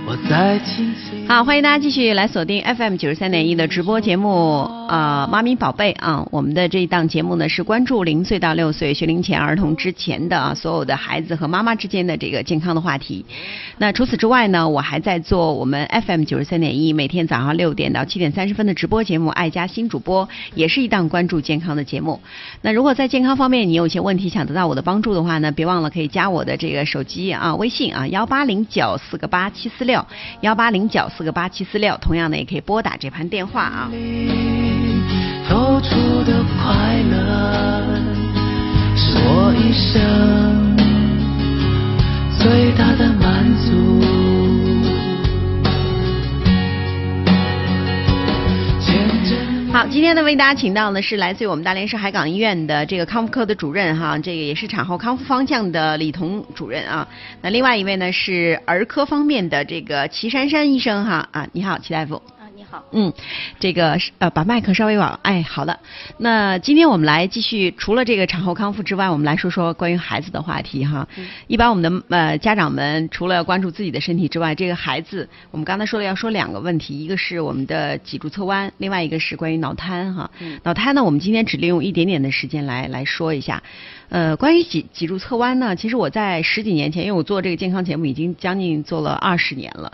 [0.05, 1.16] 我在轻轻。
[1.29, 13.27] 好，欢迎大家继续来锁定 FM 九十三点一的直播节目啊，妈咪宝贝啊，我们的这一档节目呢是关注零岁到六岁学龄前儿童之前的啊所有的孩子和妈妈之间的这个健康的话题。
[13.77, 22.21] 那除此之外呢，我还在做我们 FM 九十三点一每天早上六点到七点三十分的直播节目《爱家新主播》，也是一档关注健康的节目。
[22.63, 30.07] 那如果在健康方面你有一些问题想得到我的帮助的话呢，别忘了可以加我的这个手机啊微信啊幺八零九四个八七四六
[30.43, 33.91] 幺八零九四个八七四六，同样的也可以拨打这盘电话啊。
[35.49, 37.83] 透出的快乐，
[38.95, 40.77] 是我一生
[42.39, 44.26] 最大的满足。
[49.77, 57.07] 好，今天呢为大家请到的是来自于我们大连市海港医院的这个康复科的主任哈，这个也是产后康复方向的李彤主任啊。
[57.43, 62.23] 那另外一位呢是儿科方面的这个齐珊珊医生哈啊，你好，齐大夫。
[62.93, 63.13] 嗯，
[63.59, 65.79] 这个是呃，把麦克稍微往哎，好的。
[66.19, 71.07] 那今天我们来继续，除了这个产后康复之外，我们来说说关于孩子的话题哈。
[71.17, 80.31] 嗯一般我们的呃家长们除了关注自己的身体之外，这个孩子，我们刚才说了要说两个问题，一个是我们的脊柱侧弯，另外一个是关于脑瘫哈。
[80.41, 83.63] 嗯脑瘫呢，我们今天只利用一点点的时间来来说一下。
[84.09, 89.93] 呃，关于脊脊柱侧弯呢，其实我在十几年前，因为我做这个健康节目已经将近做了二十年了。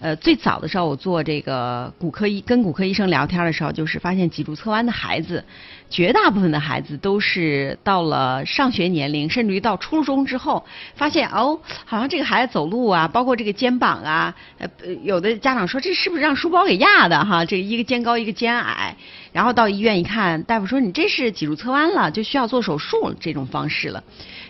[0.00, 5.44] 呃，最早的时候我做这个骨科医跟骨科医生聊天的时候，就是发现脊柱侧弯的孩子，
[5.90, 14.68] 绝大部分的孩子都是到了上学年龄，甚至于到初中之后，发现哦，好像这个孩子走路啊，包括这个肩膀啊，呃，
[15.02, 17.44] 有的家长说这是不是让书包给压的哈？
[17.44, 18.94] 这一个肩高一个肩矮，
[19.32, 24.04] 然后到医院一看，大夫说你这是脊柱侧弯了，就需要做手术这种方式了。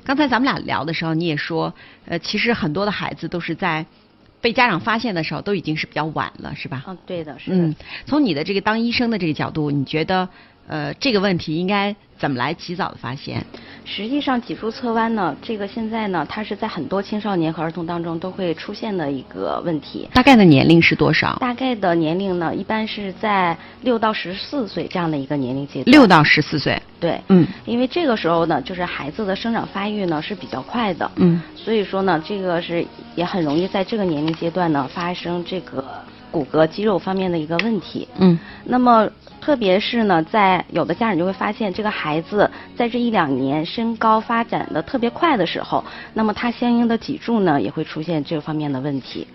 [0.05, 1.73] 刚才咱们俩聊的时候，你也说，
[2.05, 3.87] 呃，其实很多的孩子都是在。
[4.41, 6.85] 被家长发现的时候，都已经是比较晚了，是吧？
[6.87, 7.57] 嗯，对的，是的。
[7.57, 7.75] 嗯，
[8.07, 10.29] 从你的这个当医生的这个角度，你觉得，
[10.69, 13.43] 呃，这个问题应该怎么来及早的发现？
[13.87, 20.07] 实际上，脊柱侧弯呢，这个现在呢，它是在很多青少年和儿童当中都会出现的一个问题。
[20.13, 21.39] 大概的年龄是多少？
[21.41, 25.91] 大概的年龄呢，一般是在六到十四岁这样的一个年龄阶段。
[25.91, 26.79] 六到十四岁。
[27.01, 27.19] 对。
[27.29, 27.47] 嗯。
[27.65, 31.11] 因为这个时候呢，就是孩子的生长发育呢是比较快的。
[31.17, 31.41] 嗯。
[31.57, 35.83] 所以说呢，这个是也很容易在这个年龄阶段呢发生这个
[36.31, 38.07] 骨骼肌肉方面的一个问题。
[38.19, 38.39] 嗯。
[38.65, 39.09] 那么。
[39.49, 45.83] 特别是呢，在有的家长就会发现，这个孩子在这一两年身高发展的特别快的时候，
[46.13, 49.27] 那么他相应的脊柱呢也会出现这方面的问题。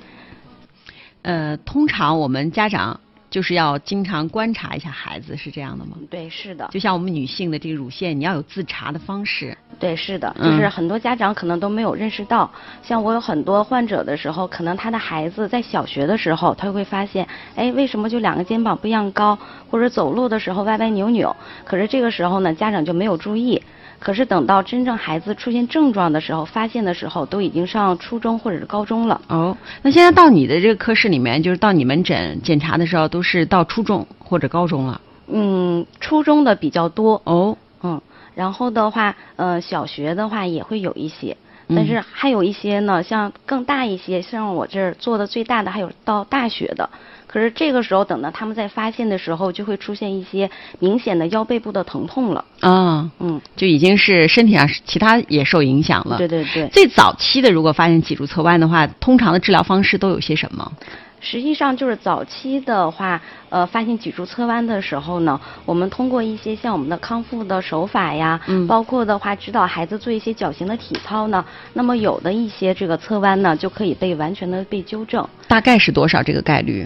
[1.24, 3.00] 呃，通常我们家长。
[3.34, 5.98] 就是要经常观察一下孩子，是这样的吗？
[6.08, 6.70] 对，是的。
[6.72, 9.58] 就像我们女性的这个乳腺，你要有自查的方式。
[9.80, 10.32] 对，是的。
[10.40, 12.48] 就是很多家长可能都没有认识到，
[12.84, 19.36] 像我有很多患者的时候，可能他的孩子在小学的时候，他会发现，哎，为什么就两个肩膀不一样高，
[19.68, 21.36] 或者走路的时候歪歪扭扭？
[21.66, 23.60] 可是这个时候呢，家长就没有注意。
[24.04, 29.22] 可是等到真正孩子出现症状的时候，发现的时候都已经上初中或者是高中了。
[29.30, 35.00] 哦，那现在到你的这个科室里面，就是到你门诊检查的时候，都是到初中或者高中了。
[35.28, 37.22] 嗯，初中的比较多。
[37.24, 38.02] 哦，嗯，
[38.36, 41.38] 然后的话，呃，小学的话也会有一些，
[41.70, 46.90] 但是还有一些呢，像更大一些，像我这儿做的最大的还有到大学的。
[47.34, 52.46] 可是这个时候，等到他们在发现的时候，就会出现一些明显的腰背部的疼痛了。
[52.60, 56.20] 啊，嗯，就已经是身体上其他也受影响了。
[56.20, 56.68] 对对对。
[56.68, 60.72] 最早期的，如果发现脊柱侧弯的话，通常的治疗方式都有些什么？
[61.22, 63.20] 实际上就是早期的话，
[63.50, 71.44] 呃，发现脊柱侧弯的时候呢，我们通过一些像我们的康复的手法呀，嗯，包括的话指导孩子做一些矫形的体操呢，
[71.74, 75.28] 那么有的一些这个侧弯呢，就可以被完全的被纠正。
[75.48, 76.86] 大概是多少这个概率？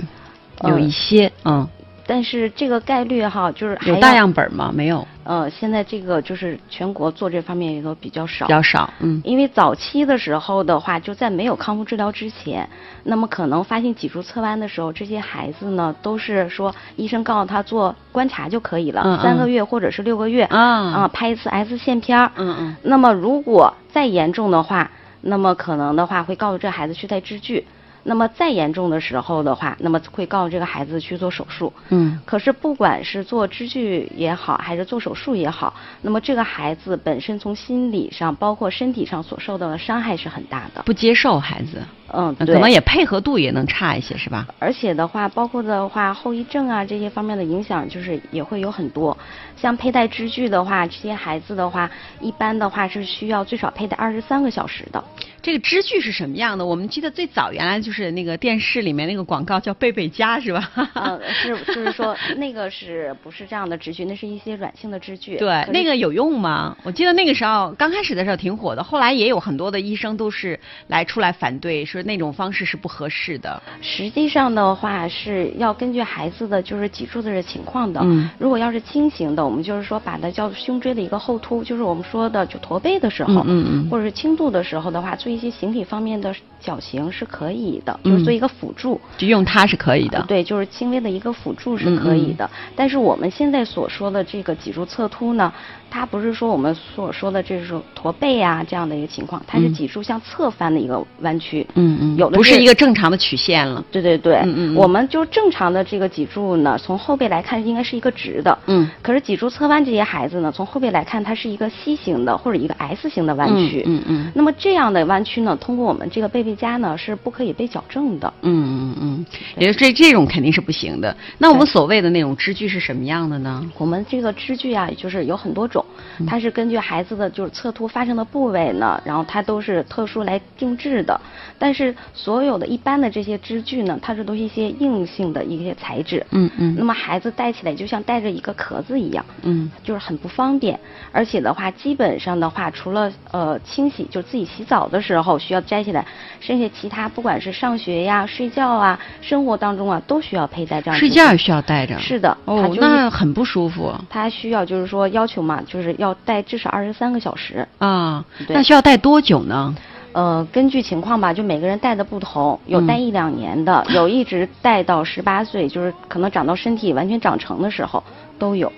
[0.64, 1.68] 有一些，嗯，
[2.06, 4.72] 但是这个概率哈，就是有大样本吗？
[4.74, 5.06] 没有。
[5.24, 9.22] 呃，现在这个就是全国做这方面也都比较少，比较少，嗯。
[9.26, 12.68] 因为早期的时候的话，就在没有康复治疗之前，
[13.04, 22.76] 那么可能发现脊柱侧弯的时候，这些孩子呢都是说医生告诉他做观察就可以了，三个月或者是六个月，啊啊，拍一次 X 线片儿，嗯嗯。
[22.84, 24.90] 那么如果再严重的话，
[25.20, 27.66] 那么可能的话会告诉这孩子去戴支具。
[28.08, 31.72] 那么再严重的时候的话，那么会告诉这个孩子去做手术。
[31.90, 32.18] 嗯。
[32.26, 40.82] 可是不管是做支具也好，还是做手术也好，那么这个孩子本身从心理上，包括身体上所受到的伤害是很大的。
[40.84, 41.82] 不接受孩子。
[42.14, 44.48] 嗯，可能也配合度也能差一些，是吧？
[44.60, 49.18] 而且的话，包括的话后遗症啊这些方面的影响，就是也会有很多。
[49.56, 51.90] 像佩戴支具的话，这些孩子的话，
[52.22, 55.04] 一般的话是需要最少佩戴二十三个小时的。
[55.42, 56.66] 这个支具是什么样的？
[56.66, 60.70] 我们记得最早原来就是那个电视里面那个广告叫贝贝佳，是吧？
[60.94, 64.06] 嗯，是，就是说那个是不是这样的支具？
[64.06, 65.38] 那是一些软性的支具。
[65.38, 66.78] 对，那个有用吗？
[66.84, 73.62] 我记得那个时候刚开始的时候挺火的，后来也有很多的医生都是来出来反对，说那种方式是不合适的。
[73.82, 78.00] 实际上的话是要根据孩子的就是脊柱的这情况的。
[78.04, 78.30] 嗯。
[78.38, 89.00] 如果要是轻型的，我们就是说把它叫胸椎的一个后凸，就是我们说的就驼背的时候，嗯嗯嗯，或者是轻度的时候的话，做一些形体方面的矫形是可以的，就是做一个辅助。
[89.18, 90.24] 就用它是可以的。
[90.28, 92.50] 对，就是轻微的一个辅助是可以的。
[92.76, 95.52] 但是我们现在所说的这个脊柱侧凸呢，
[95.90, 101.66] 它不是说我们所说的这种驼背啊这样的一个情况，它是脊柱向侧翻的一个弯曲。
[101.76, 102.18] 嗯嗯。
[102.18, 103.84] 有的不是一个正常的曲线了。
[103.92, 104.36] 对对对。
[104.44, 104.76] 嗯嗯。
[104.76, 108.58] 我们就正常的这个脊柱呢，从后背来看应该是一个直的。
[108.68, 108.90] 嗯。
[109.02, 113.84] 可是脊柱侧弯这些孩子呢，从后背来看，它是一个 C 型的或者一个 S 型的弯曲。
[113.86, 114.32] 嗯嗯。
[114.34, 118.34] 那么这样的弯曲呢，通过我们这个贝贝佳呢，是不可以被矫正的。
[118.42, 119.26] 嗯嗯嗯。
[119.58, 121.16] 也就这这种肯定是不行的。
[121.38, 123.64] 那我们所谓的那种支具是什么样的呢？
[123.78, 125.84] 我们这个支具啊，就是有很多种，
[126.26, 131.20] 它是根据孩子的就是侧凸发生的部位呢，然后它都是特殊来定制的。
[131.60, 131.77] 但是
[132.14, 136.26] 所有的一般的这些支具呢，它是都是一些硬性的一些材质。
[136.32, 136.76] 嗯嗯。
[136.78, 139.26] 那么孩子戴起来就像戴着一个壳子一样。
[139.44, 139.70] 嗯。
[139.84, 140.80] 就是很不方便，
[141.12, 146.06] 而且的话，基本上的话，除了呃清洗，就自己洗澡的时候需要摘下来，
[146.40, 151.98] 剩下其他不管是上学呀、睡觉啊，生活当中啊都需要佩戴这样睡觉也需要戴着。
[152.00, 157.68] 是的，它哦就，是那很不舒服它需要就是说要求嘛，就是要戴至少二十三个小时。
[157.78, 158.24] 啊。
[158.48, 159.76] 对那需要戴多久呢？
[160.18, 168.04] 呃，根据情况吧，就每个人戴的不同，有嗯戴一两年的，有一直戴到十八岁，就是可能长到身体完全长成的时候
[168.40, 168.74] 都有。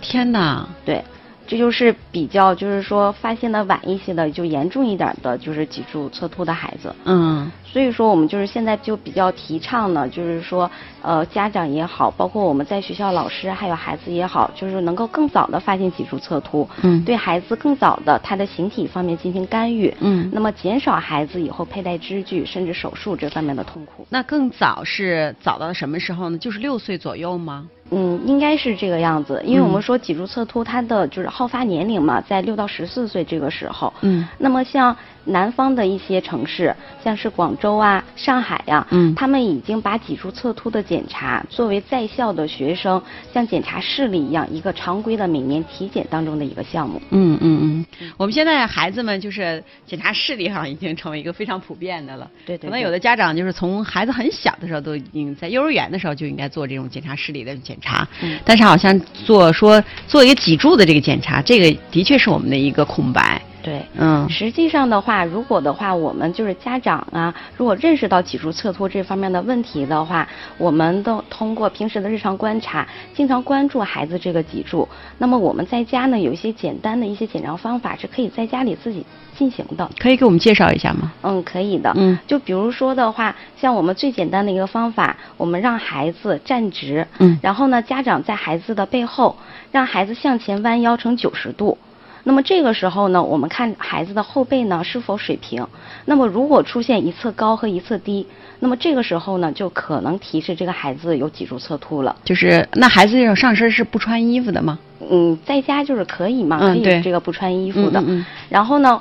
[0.00, 0.66] 天哪！
[0.86, 1.04] 对，
[1.46, 6.94] 这就是比较就是说发现的晚一些的，就严重一点的，就是脊柱侧凸的孩子。
[7.04, 10.70] 嗯所以说，我们就是现在就比较提倡呢，就是说，
[11.02, 24.06] 呃，家长也好，包括我们在学校老师还有孩子也好，就是能够更早的发现脊柱侧凸，嗯对孩子更早的他的形体方面进行干预，嗯那么减少孩子以后佩戴支具甚至手术这方面的痛苦。
[24.08, 26.38] 那更早是早到什么时候呢？
[26.38, 27.68] 就是六岁左右吗？
[27.90, 33.92] 嗯，应该是这个样子，因为我嗯们说脊柱侧凸它的就是好发年龄嘛，在六到十四岁这个时候。
[34.02, 34.94] 嗯那么像
[35.24, 43.02] 南方的一些城市，像是广州啊、上海呀、嗯他们已经把脊柱侧凸的检查作为在校的学生
[43.32, 47.00] 像检查视力一样一个常规的每年体检当中的一个项目。
[47.10, 47.86] 嗯嗯嗯，
[48.16, 52.30] 我们现在孩子们就是检查视力哈，已经成为一个非常普遍的了。
[52.46, 63.40] 对对对可能有的家长就是从孩子很小的时候都已经在幼儿园的时候就应该做这种检查视力的检查，嗯但是好像做说做一个脊柱的这个检查，这个的确是我们的一个空白。
[63.68, 63.84] 对。
[63.98, 74.88] 嗯实际上的话，如果的话，我们就是家长啊，如果认识到脊柱侧凸这方面的问题的话，我们都通过平时的日常观察，经常关注孩子这个脊柱。
[75.18, 79.04] 那么我们在家呢，有一些简单的一些检查方法是可以在家里自己
[79.36, 79.88] 进行的。
[79.98, 81.12] 可以给我们介绍一下吗？
[81.22, 81.92] 嗯，可以的。
[81.96, 89.36] 嗯就比如说的话，像我们最简单的一个方法，我们让孩子站直，嗯然后呢，家长在孩子的背后，
[89.72, 91.76] 让孩子向前弯腰成九十度。
[92.24, 95.66] 那么这个时候呢，我们看孩子的后背呢是否水平。
[96.04, 98.26] 那么如果出现一侧高和一侧低，
[98.60, 102.14] 那么这个时候呢，就可能提示这个孩子有脊柱侧凸了。
[102.24, 104.78] 就是那孩子要上身是不穿衣服的吗？
[105.10, 108.00] 嗯，在家就是可以嘛，可以这个不穿衣服的。
[108.00, 109.00] 嗯嗯嗯然后呢，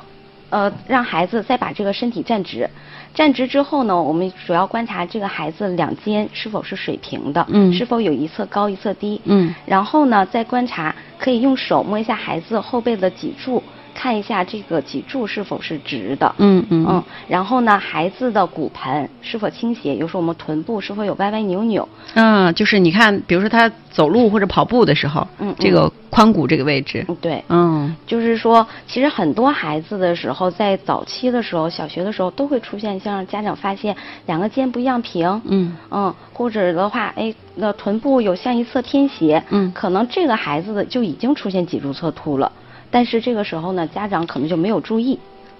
[0.49, 2.69] 呃，让孩子再把这个身体站直，
[3.17, 7.73] 站直之后呢，我们主要观察这个孩子两肩是否是水平的，嗯。
[7.73, 9.55] 是否有一侧高一侧低，嗯。
[9.65, 13.63] 然后呢，再观察，可以用手摸一下孩子后背的脊柱，
[13.97, 16.35] 看一下这个脊柱是否是直的。
[16.37, 16.85] 嗯嗯。
[16.87, 19.95] 嗯，然后呢，孩子的骨盆是否倾斜？
[19.95, 21.89] 有时候我们臀部是否有歪歪扭扭？
[22.13, 25.55] 嗯，就是你看，比如说他走路或者跑步的时候，嗯嗯。
[25.57, 27.95] 这个髋骨这个位置，嗯，对，嗯。
[28.05, 33.95] 就是说，其实很多孩子的时候，在早期的时候，小学的时候都会出现，像家长发现
[34.27, 35.75] 两个肩不一样平，嗯。
[35.89, 39.71] 嗯，或者的话，哎，那臀部有向一侧偏斜，嗯。
[39.73, 42.51] 可能这个孩子的就已经出现脊柱侧凸了，
[42.89, 45.19] 但是这个时候呢，家长可能就没有注意，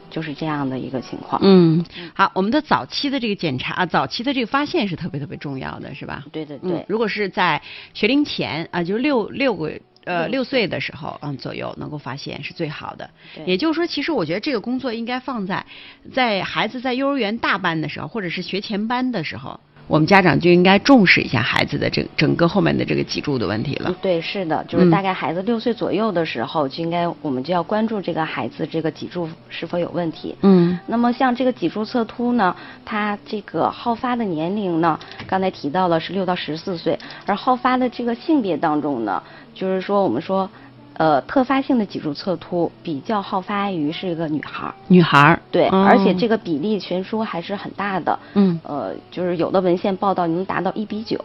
[0.10, 1.42] 就是这样的一个情况。
[1.44, 6.24] 嗯，好，我们的早期的这个检查，早期的这个发现是特别特别重要的，是吧？
[6.32, 7.62] 对对对，嗯，如果是在
[7.94, 9.72] 学龄前啊，就是六六个
[10.06, 13.10] 呃六六岁的时候，嗯左右能够发现是最好的。
[13.36, 15.66] 对也就是说，其实我觉得这个工作应该放在
[16.14, 23.96] 在孩子在幼儿园大班的时候，或者是学前班的时候，我们家长就应该重视一下孩子的这个整个后面的这个脊柱的问题了嗯。
[24.02, 30.36] 对，是的，就是嗯大概孩子六岁左右的时候，就应该我们就要关注这个孩子这个脊柱是否有问题。
[30.42, 39.24] 嗯那么像这个脊柱侧凸呢，它这个好发的年龄呢，刚才提到了是六到十四岁，而好发的这个性别当中呢，
[39.54, 40.50] 就是说我们说，
[40.98, 51.24] 呃，特发性的脊柱侧凸比较好发于是一个女孩儿，女孩儿对，哦而且这个比例悬殊还是很大的，嗯呃，就是有的文献报道能达到一比九，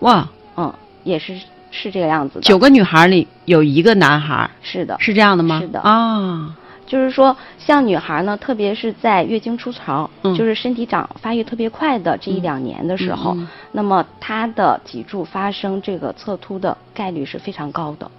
[0.00, 0.70] 哇，嗯，
[1.04, 1.40] 也是
[1.70, 5.58] 是这个样子的，九个女孩儿里有一个男孩儿，是的，是这样的吗？
[5.58, 13.34] 是的啊，就是说，像女孩呢，特别是在月经初潮，嗯就是身体长发育特别快的这一两年的时候，
[13.72, 18.10] 那么她的脊柱发生这个侧凸的概率是非常高的。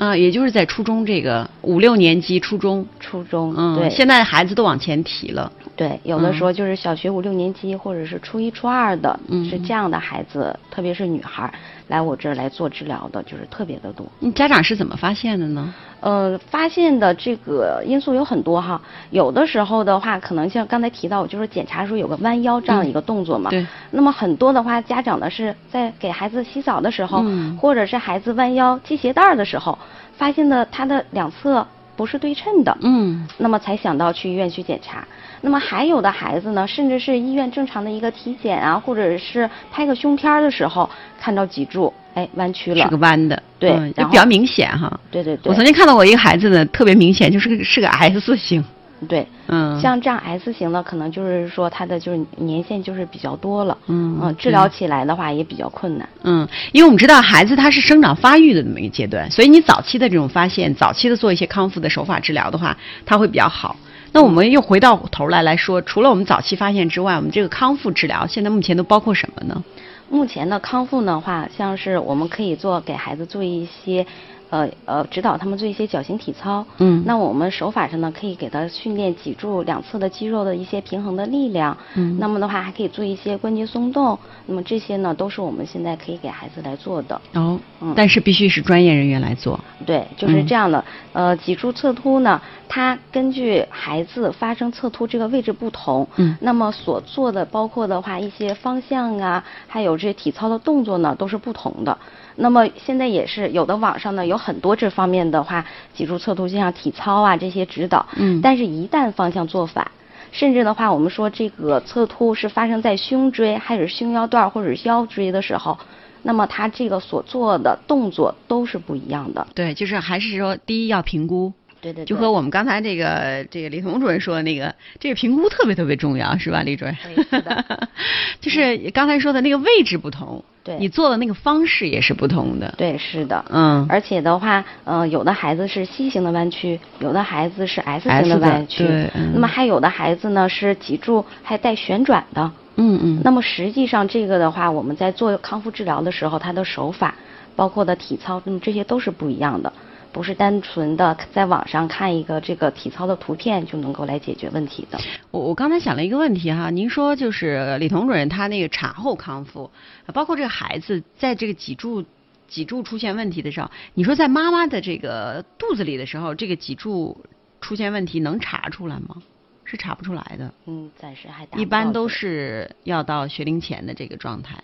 [0.00, 11.52] 啊，也就是在初中这个五六年级初中，初中，嗯，对，现在孩子都往前提了，对，有的嗯时候就是小学五六年级或者是初一、初二的，嗯是这样的孩子，特别是女孩
[11.90, 14.06] 来我这儿来做治疗的，就是特别的多。
[14.20, 15.74] 你家长是怎么发现的呢？
[16.00, 18.80] 呃，发现的这个因素有很多哈，
[19.10, 23.50] 有的时候的话，可能像刚才提到，我就是检查时候有个弯腰这样的一个动作嘛。
[23.50, 23.66] 对。
[23.90, 29.76] 那么很多的话，家长呢是在给孩子洗澡的时候，嗯或者是孩子弯腰系鞋带儿的时候，
[30.16, 31.66] 发现的他的两侧
[32.00, 32.74] 不是对称的。
[32.80, 35.06] 嗯那么才想到去医院去检查。
[35.42, 40.88] 那么还有的孩子呢，甚至是医院正常的一个体检啊，或者是拍个胸片的时候，
[41.20, 42.96] 看到脊柱哎弯曲了是个。
[42.96, 44.98] 弯的，对嗯，就然比较明显哈。
[45.10, 45.50] 对对对。
[45.50, 48.64] 我曾经看到过一个孩子呢，特别明显，就是个是个 S 型，
[49.08, 56.08] 对，嗯，像这样 S 型的，可能就是说它的就是年限就是比较多了，嗯治疗起来的话也比较困难。
[56.22, 62.76] 嗯，因为我们知道孩子他是生长发育的这么一个阶段，所以你早期的这种发现，早期的做一些康复的手法治疗的话，
[63.06, 63.74] 它会比较好。
[64.12, 69.64] 那我们又回到头来来说，除了我们早期发现之外，我们这个康复治疗现在目前都包括什么呢？
[70.10, 74.06] 目前的康复的话，像是我们可以做给孩子做一些。
[74.50, 76.64] 呃呃，指导他们做一些矫形体操。
[76.78, 77.02] 嗯。
[77.06, 81.76] 那我们手法上呢，可以给他训练脊柱两侧的肌肉的一些平衡的力量。
[81.94, 82.18] 嗯。
[82.18, 84.18] 那么的话，还可以做一些关节松动。
[84.46, 87.20] 那么这些呢，都是我们现在可以给孩子来做的。
[87.34, 87.58] 哦。
[87.80, 87.94] 嗯。
[87.96, 89.58] 但是必须是专业人员来做。
[89.86, 90.84] 对，就是这样的。
[91.12, 96.06] 呃，脊柱侧凸呢，它根据孩子发生侧凸这个位置不同。
[96.16, 96.36] 嗯。
[96.40, 101.96] 那么所做的包括的话，一些方向啊，还有这些体操的动作呢，都是不同的。
[102.40, 105.64] 那么现在也是有的网上呢有很多这方面的话，
[105.94, 109.90] 脊柱侧凸就像体操啊这些指导，嗯，但是一旦方向做反，
[110.32, 115.78] 甚至的话我们说这个侧凸是发生在胸椎还是胸腰段或者是腰椎的时候，
[116.22, 119.46] 那么他这个所做的动作都是不一样的。
[119.54, 121.52] 对，就是还是说第一要评估。
[121.80, 126.94] 对对，就和我们刚才这个这个李彤主任说的那个，这个评估特别特别重要，是吧，李主任？
[126.94, 127.88] 是的，
[128.40, 132.74] 就是刚才说的那个位置不同，对，你做的那个方式也是不同的。
[132.76, 133.86] 对，是的，嗯。
[133.88, 139.10] 而且的话，呃，有的孩子是 C 型的弯曲，有的孩子是 S 型的弯曲，对。
[139.32, 143.20] 那么还有的孩子呢是脊柱还带旋转的，嗯嗯。
[143.24, 147.14] 那么实际上这个的话，我们在做康复治疗的时候，它的手法，
[147.56, 149.72] 包括的体操，嗯这些都是不一样的。
[150.12, 154.98] 不是单纯的在网上看一个这个体操的图片就能够来解决问题的。
[155.30, 159.70] 我我刚才想了一个问题哈，您说就是李彤主任他那个产后康复，
[160.12, 162.04] 包括这个孩子在这个脊柱
[162.48, 167.16] 脊柱出现问题的时候，你说在妈妈的这个肚子里的时候，这个脊柱
[167.60, 169.22] 出现问题能查出来吗？
[169.64, 170.52] 是查不出来的。
[170.66, 174.56] 嗯，暂时还一般都是要到学龄前的这个状态。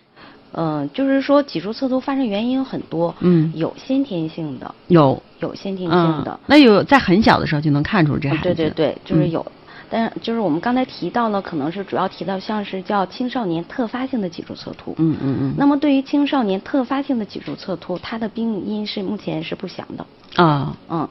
[0.57, 5.23] 嗯，就是说脊柱侧凸发生原因有很多，嗯，有先天性的，有。
[5.39, 9.45] 有先天性的，那有在很小的时候就能看出这孩子，对对对，就是有，
[9.91, 20.07] 但是就是我们刚才提到了，可能是主要提到像是叫青少年特发性的脊柱侧凸，嗯嗯嗯，那么对于青少年特发性的脊柱侧凸，它的病因是目前是不详的，
[20.43, 21.07] 啊，嗯，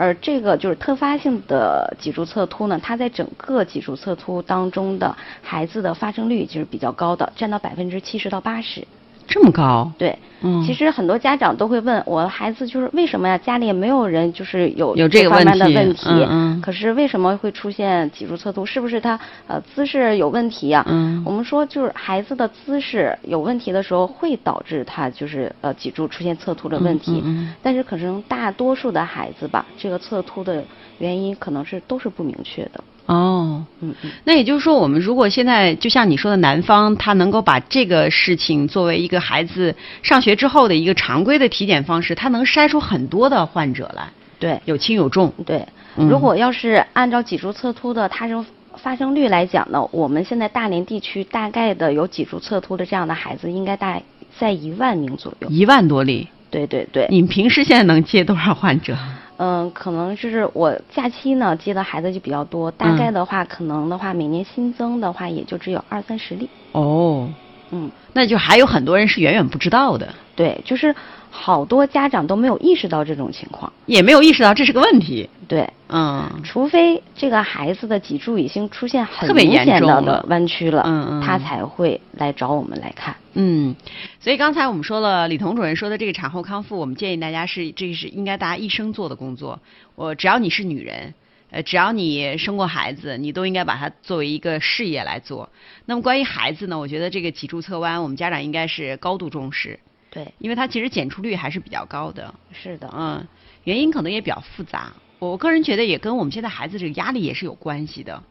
[0.00, 8.88] 而这个就是特发性的脊柱侧凸呢，它在整个脊柱侧凸当中的孩子的发生率就是比较高的，占到百分之七十到八十。
[9.30, 9.90] 这么高？
[9.96, 13.38] 对，嗯，其实很多家长都会问我的孩子，就是为什么呀？
[13.38, 18.66] 家里也没有人就是有有这个问的问题，嗯嗯，可是为什么会出现脊柱侧凸？
[18.66, 20.84] 是不是他呃姿势有问题呀？
[20.88, 30.64] 嗯，我们说就是孩子的姿势有问题的时候，会导致他就是呃脊柱出现侧凸的问题，嗯，但是可能大多数的孩子吧，这个侧凸的
[31.00, 32.84] 原因可能是都是不明确的。
[33.06, 45.66] 哦，嗯嗯，那也就是说，我们如果现在就像你说的，男方他能够把这个事情作为一个孩子上学之后的一个常规的体检方式，他能筛出很多的患者来，对，有轻有重，对。
[45.96, 48.46] 如果要是按照脊柱侧凸的它生
[48.76, 54.00] 发生率来讲呢，我们现在大连地区大概的有脊柱侧凸的这样的孩子，应该大
[54.38, 56.28] 在一万名左右，一万多例。
[56.48, 57.08] 对对对。
[57.10, 58.96] 你们平时现在能接多少患者？
[59.42, 66.46] 嗯，可能就是我假期呢接的孩子就比较多，大概的话，可能的话每年新增的话也就只有二三十例。
[66.72, 67.26] 哦，
[67.70, 70.12] 嗯，那就还有很多人是远远不知道的。
[70.36, 70.94] 对，就是
[71.30, 75.28] 好多家长都没有意识到这种情况，也没有意识到这是个问题。
[75.48, 83.16] 对，嗯，除非这个孩子的脊柱已经出现很明显的弯曲了，嗯嗯，他才会来找我们来看。
[83.34, 83.74] 嗯，
[84.20, 89.58] 所以刚才我们说了，李彤主任说的这个产后康复，我们建议大家是这是应该大家一生做的工作。
[89.94, 91.14] 我只要你是女人，
[91.50, 95.48] 呃，只要你生过孩子，你都应该把它作为一个事业来做。
[95.86, 99.78] 那么关于孩子呢，我觉得这个脊柱侧弯，我们家长应该是高度重视。
[100.10, 102.34] 对，因为它其实检出率还是比较高的。
[102.52, 103.26] 是的，嗯，
[103.64, 104.92] 原因可能也比较复杂。
[105.18, 108.22] 我个人觉得也跟我们现在孩子这个压力也是有关系的。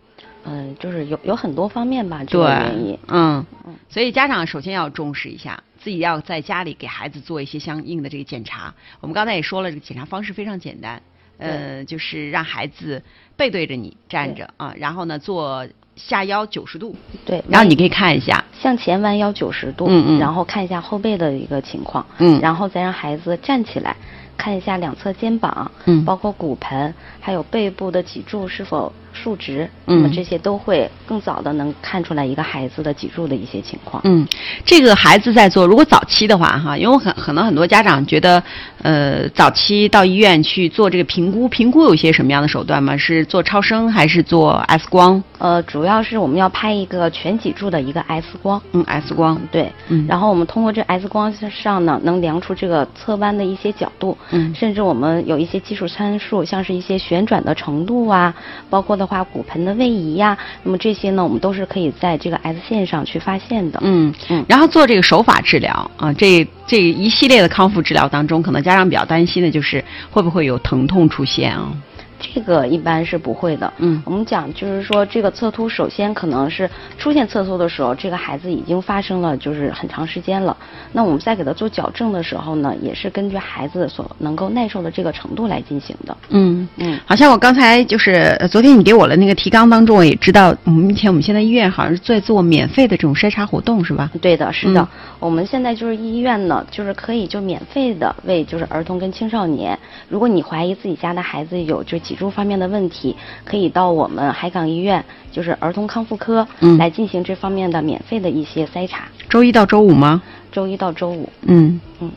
[0.44, 2.98] 嗯，就是有有很多方面吧，这个原因。
[3.08, 3.76] 嗯嗯。
[3.90, 8.74] 所以家长首先要重视一下，自己要在家里给孩子做一些相应的这个检查。
[9.02, 11.02] 我们刚才也说了，这个检查方式非常简单，
[11.38, 13.02] 呃，就是让孩子
[13.36, 15.68] 背对着你站着啊，然后呢做
[16.08, 16.96] 下腰九十度。
[17.26, 17.44] 对。
[17.48, 23.96] 然后你可以看一下，向前弯腰九十度，嗯嗯，然后看一下后背的一个情况，嗯，然后再让孩子站起来。
[24.38, 28.90] 看一下两侧肩膀，嗯，包括骨盆，还有背部的脊柱是否
[29.22, 34.02] 数值，嗯那么这些都会更早的能看出来一个孩子的脊柱的一些情况。
[34.06, 34.26] 嗯，
[34.64, 38.42] 这个孩子在做，如果早期的话，哈，因为我很可能很多家长觉得，
[38.82, 42.96] 呃，早期到医院去做这个评估，评估有一些什么样的手段吗？
[42.96, 45.22] 是做超声还是做 X 光？
[45.38, 48.62] 呃，主要是我们要拍一个全脊柱的一个 X 光。
[48.72, 49.40] 嗯，X 光。
[49.52, 58.34] 对，嗯然后我们通过这 X 光上呢，能量出这个侧弯的一些角度，嗯甚至我们有一些技术参数，像是一些旋转的程度啊，
[58.70, 63.80] 包括的话骨盆的位移呀、那么这些呢，我们都是可以在这个 X 线上去发现的。
[63.84, 71.74] 嗯嗯然后做这个手法治疗啊，这这一系列的康复治疗当中，可能家长比较担心的就是会不会有疼痛出现啊？
[72.20, 73.72] 这个一般是不会的。
[73.78, 80.56] 嗯我们讲就是说，这个侧凸首先可能是出现侧凸的时候，这个孩子已经发生了就是很长时间了。
[80.92, 86.18] 那我们在给他做矫正的时候呢，也是根据孩子所能够耐受的这个程度来进行的。
[86.30, 94.12] 嗯嗯好像我刚才就是呃昨天你给我的那个提纲当中，我也知道，嗯目前我们现在医院好像是在做免费的这种筛查活动，是吧？
[94.22, 94.82] 对的，是的。
[94.82, 94.88] 嗯
[95.20, 110.20] 我们现在就是医院呢，就是可以就免费的为就是儿童跟青少年，如果你怀疑自己家的孩子有就脊柱方面的问题，可以到我们海港医院就是儿童康复科、嗯来进行这方面的免费的一些筛查，周一到周五吗？
[110.52, 111.30] 周一到周五。
[111.44, 112.10] 嗯嗯，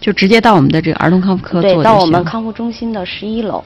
[0.00, 3.62] 就直接到我们的这个儿童康复科做对，到我们康复中心的十一楼，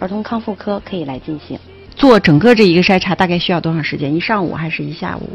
[0.00, 1.56] 儿童康复科可以来进行。
[1.94, 4.12] 做整个这一个筛查大概需要多长时间？
[4.12, 5.30] 一上午还是一下午？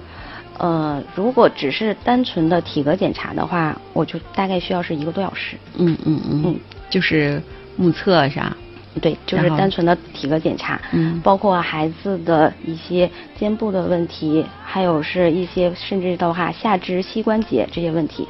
[0.58, 5.56] 呃，如果只是单纯的体格检查的话，我就大概需要是一个多小时。
[5.78, 7.42] 嗯嗯嗯嗯就是
[7.78, 8.58] 目测是吧？
[9.00, 18.28] 对，就是单纯的体格检查，嗯包括孩子的一些肩部的问题，还有是一些甚至的话下肢膝关节这些问题。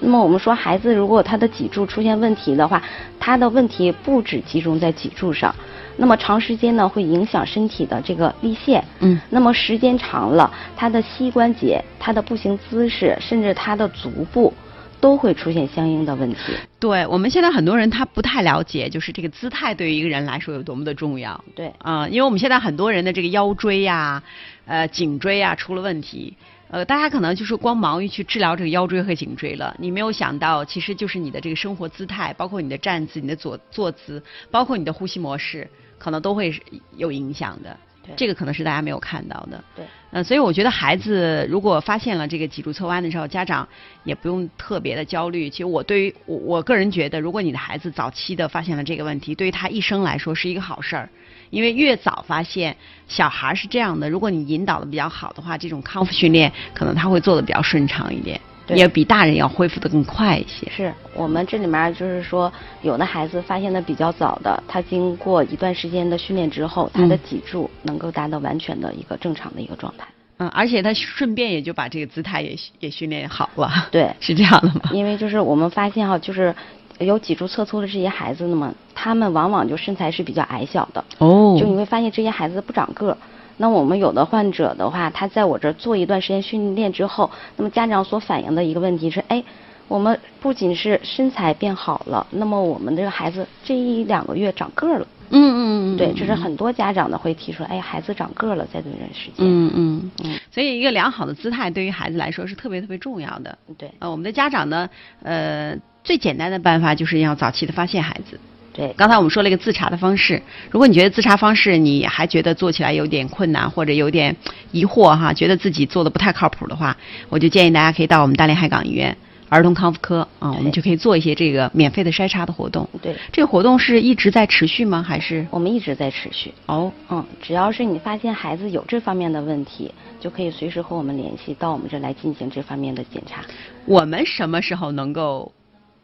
[0.00, 2.80] 那么我们说，孩子如果他的脊柱出现问题的话，
[3.18, 5.52] 他的问题不只集中在脊柱上，
[5.96, 8.84] 那么长时间呢会影响身体的这个立线。
[9.00, 14.54] 嗯那么时间长了，他的膝关节、他的步行姿势，甚至他的足部，
[15.00, 16.52] 都会出现相应的问题。
[16.80, 21.44] 对我们现在很多人他不太了解，就是这个姿态对于一个人来说有多么的重要。
[21.54, 24.22] 对，啊、因为我们现在很多人的这个腰椎呀、
[24.66, 26.36] 呃颈椎呀出了问题，
[26.70, 35.68] 呃，大家可能就是光忙于去治疗这个腰椎和颈椎了，你没有想到，其实就是你的这个生活姿态，包括你的站姿、你的坐坐姿，包括你的呼吸模式，
[35.98, 36.54] 可能都会
[36.96, 37.76] 有影响的。
[38.08, 39.62] 对这个可能是大家没有看到的。
[39.76, 43.68] 对，呃，所以我觉得孩子如果发现了这个脊柱侧弯的时候，家长
[44.04, 45.50] 也不用特别的焦虑。
[45.50, 51.08] 其实我对于我我个人觉得，如果你的孩子早期的发现了这个问题，对于他一生来说是一个好事儿，
[51.50, 60.68] 因为越早发现，小孩儿是这样的，如果你引导的比较好的话，这种康复训练可能他会做的比较顺畅一点，对也比大人要恢复的更快一些。
[60.70, 62.52] 是我们这里面就是说，
[62.82, 70.06] 有的孩子发现的比较早的，他经过一段时间的训练之后，他的嗯脊柱能够达到完全的一个正常的一个状态。
[70.38, 73.88] 嗯，而且他顺便也就把这个姿态也也训练好了。
[73.90, 74.90] 对是这样的吗？
[74.92, 76.54] 因为就是我们发现哈，就是
[76.98, 83.16] 有脊柱侧凸的这些孩子呢嘛，他们往往就身材是比较矮小的，哦就你会发现这些孩子不长个儿。
[83.58, 89.44] 那我们有的患者的话，他在我这儿做一段时间训练之后，那么家长所反映的一个问题是，哎，
[89.88, 95.06] 我们不仅是身材变好了，那么我们这个孩子这一两个月长个儿了。
[95.30, 95.60] 嗯嗯
[95.94, 99.46] 嗯，对，这是很多家长呢会提出，哎，孩子长个儿了，在这段时间。
[99.46, 103.58] 嗯嗯嗯所以一个良好的姿态对于孩子来说是特别特别重要的。
[103.76, 104.88] 对呃，我们的家长呢，
[105.22, 108.38] 呃，最简单的办法就是要早期的发现孩子。
[108.78, 114.36] 对，刚才我们说了一个自查的方式，如果你觉得自查方式你还觉得做起来有点困难或者有点
[114.70, 116.96] 疑惑哈，觉得自己做的不太靠谱的话，
[117.28, 119.16] 我就建议大家可以到我们大连海港医院
[119.48, 122.88] 儿童康复科啊，我们就可以做一些这个免费的筛查的活动。
[123.02, 125.02] 对，这个活动是一直在持续吗？
[125.02, 126.52] 还是我们一直在持续。
[126.66, 126.92] 哦？
[127.08, 133.42] 嗯，只要是你发现孩子有这方面的问题，就可以随时和我们联系，到我们这儿来进行这方面的检查。
[133.86, 135.50] 我们什么时候能够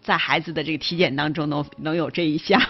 [0.05, 2.61] 在孩子的这个体检当中能能有这一项？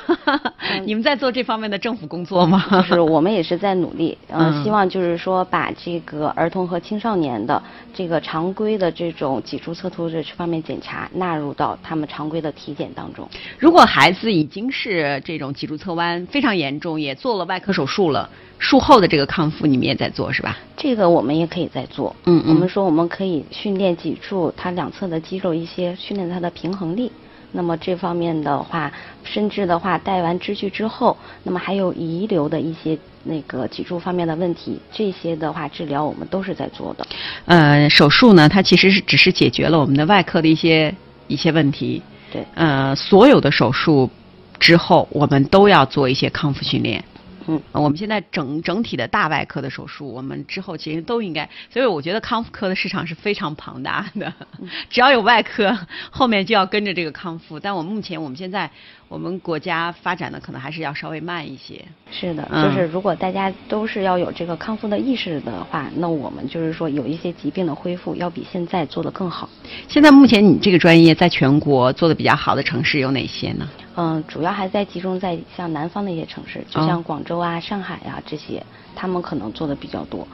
[0.86, 2.64] 你们在做这方面的政府工作吗？
[2.70, 7.60] 就是我们也是在努力，呃嗯希望就是说把这个儿童和青少年的
[7.92, 13.28] 这个常规的这种脊柱侧凸这方面检查纳入到他们常规的体检当中。
[13.58, 18.30] 如果孩子已经是这种脊柱侧弯非常严重，也做了外科手术了，
[18.60, 20.56] 术后的这个康复你们也在做是吧？
[20.76, 22.14] 这个我们也可以在做。
[22.26, 27.10] 嗯嗯我们说我们可以训练脊柱它两侧的肌肉一些训练它的平衡力。
[27.56, 28.92] 那么这方面的话，
[29.22, 37.06] 甚至的话带完支具之后，那么还有遗留的一些那个脊柱方面的问题，这些的话治疗我们都是在做的。
[37.44, 40.92] 呃，手术呢，它其实是只是解决了我们的外科的一些
[41.28, 42.02] 一些问题。
[42.32, 44.10] 对，呃，所有的手术
[44.58, 47.02] 之后，我们都要做一些康复训练。
[47.46, 55.76] 嗯呃我们现在整整体的大外科的手术，我们之后其实都应该，所以我觉得康复科的市场是非常庞大的，嗯只要有外科，
[56.10, 57.58] 后面就要跟着这个康复。
[57.60, 58.70] 但我目前我们现在
[59.08, 61.84] 我们国家发展的可能还是要稍微慢一些。
[62.10, 69.48] 是的，嗯就是如果大家都是要有这个康复的意识的话，那我们就是说有一些疾病的恢复要比现在做的更好。
[69.88, 73.68] 现在目前你这个专业在全国做的比较好的城市有哪些呢？
[73.96, 78.62] 嗯，主要还在集中在像南方的一些城市，就哦像广州啊、上海啊这些，
[78.94, 80.26] 他们可能做的比较多。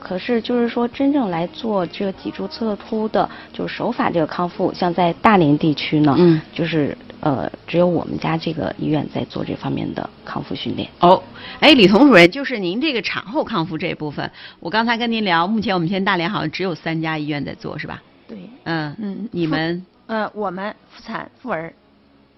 [0.00, 10.86] 可是就是说，真正来做这个脊柱侧凸的，就是手法这个康复，像在大连地区呢，嗯就是呃，只有我们家这个医院在做这方面的康复训练。
[11.00, 11.22] 哦，
[11.60, 18.02] 哎，李彤主任，就是您这个产后康复这一部分，我刚才跟您聊，目前我们现在大连好像只有三家医院在做，是吧？
[18.28, 21.72] 对，嗯嗯你们 呃，我们妇产妇儿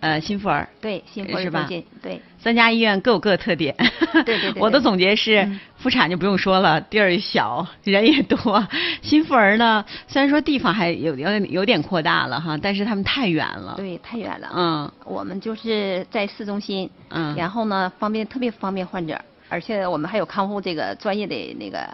[0.01, 1.66] 呃新妇儿对新妇儿是吧
[2.03, 3.74] 对三家医院各有各的特点。
[4.24, 8.66] 对对对我的总结是，嗯妇产就不用说了，地儿小，人也多。
[9.03, 14.49] 新妇儿呢，虽然说地方还有有有点扩大了哈，但是他们太远了。，对太远了。
[14.55, 21.86] 嗯我们就是在市中心，嗯然后呢方便特别方便患者，而且我们还有康复这个专业的那个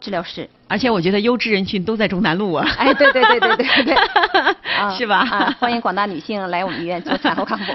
[0.00, 0.48] 治疗室。
[0.68, 2.66] 而且我觉得优质人群都在中南路啊。
[2.78, 3.94] 哎，对对对对对对，
[4.78, 7.72] 啊是吧啊，欢迎广大女性来我们医院做产后康复。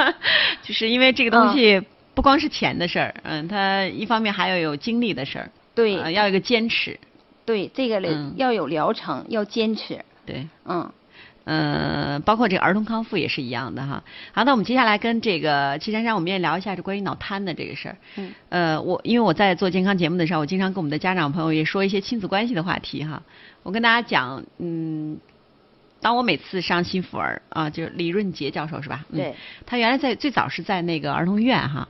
[0.62, 1.80] 就是因为这个东西
[2.14, 6.98] 不光是钱的事儿，嗯，它一方面还要有精力的事儿，对呃要有一个坚持，
[7.44, 9.98] 对，这个嗯要有疗程，要坚持。
[10.26, 10.46] 对。
[10.66, 10.90] 嗯，
[11.44, 14.02] 呃，包括这个儿童康复也是一样的哈。
[14.32, 17.96] 好，那我们接下来跟这个齐珊珊，我们也聊一下这关于脑瘫的这个事儿。
[18.16, 18.32] 嗯。
[18.50, 23.22] 呃，我因为我在做健康节目的时候，我经常跟我们的家长朋友也说一些亲子关系的话题哈。
[23.62, 25.18] 我跟大家讲，嗯，
[26.00, 29.04] 当我每次上新福儿啊，就是李润杰教授是吧？
[29.10, 29.34] 嗯对。
[29.66, 31.88] 他原来在最早是在那个儿童医院哈。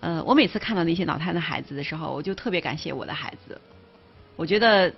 [0.00, 3.58] 呃，我每次看到那些脑瘫的孩子的时候，我就特别感谢我的孩子。
[4.36, 4.92] 我觉得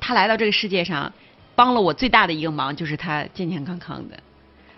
[0.00, 1.12] 他来到这个世界上，
[1.60, 4.18] 帮了我最大的一个忙就是他健健康康的。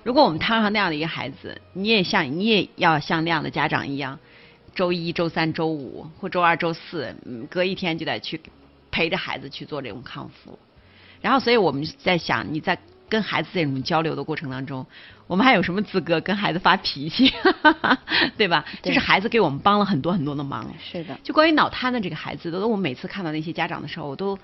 [0.02, 4.18] 如果我们摊上那样的一个孩子，你也像你也要像那样的家长一样，
[4.74, 8.40] 周一周三周五或周二周四，嗯，隔一天就得去
[8.90, 10.58] 陪着孩子去做这种康复。
[11.20, 12.76] 然后，所以我们在想，你在
[13.08, 14.84] 跟孩子这种交流的过程当中，
[15.28, 17.32] 我们还有什么资格跟孩子发脾气，
[18.36, 18.64] 对吧？
[18.82, 20.68] 对就是孩子给我们帮了很多很多的忙。
[20.82, 24.36] 是的，就关于脑瘫的这个孩子，都我每次看到那些家长的时候，我都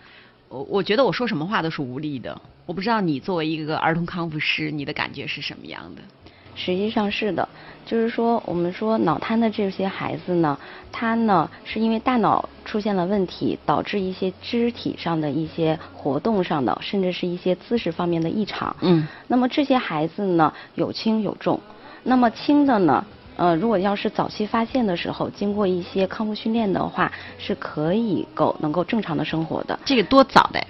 [0.49, 2.41] 我我觉得我说什么话都是无力的。
[2.67, 6.03] 我不知道你作为一个儿童康复师，你的感觉是什么样的？
[6.55, 7.49] 实际上是的，
[7.87, 10.59] 就是说我们说脑瘫的这些孩子呢，
[10.91, 18.75] 他呢是因为大脑出现了问题，导致一些肢体上的一些活动上的，甚至是一些姿势方面的异常。
[18.81, 21.61] 嗯那么这些孩子呢，有轻有重。
[22.03, 23.05] 那么轻的呢，
[23.39, 29.79] 呃，如果要是早期发现的时候，经过一些康复训练的话，是可以够能够正常的生活的。
[29.85, 30.61] 这个多早的？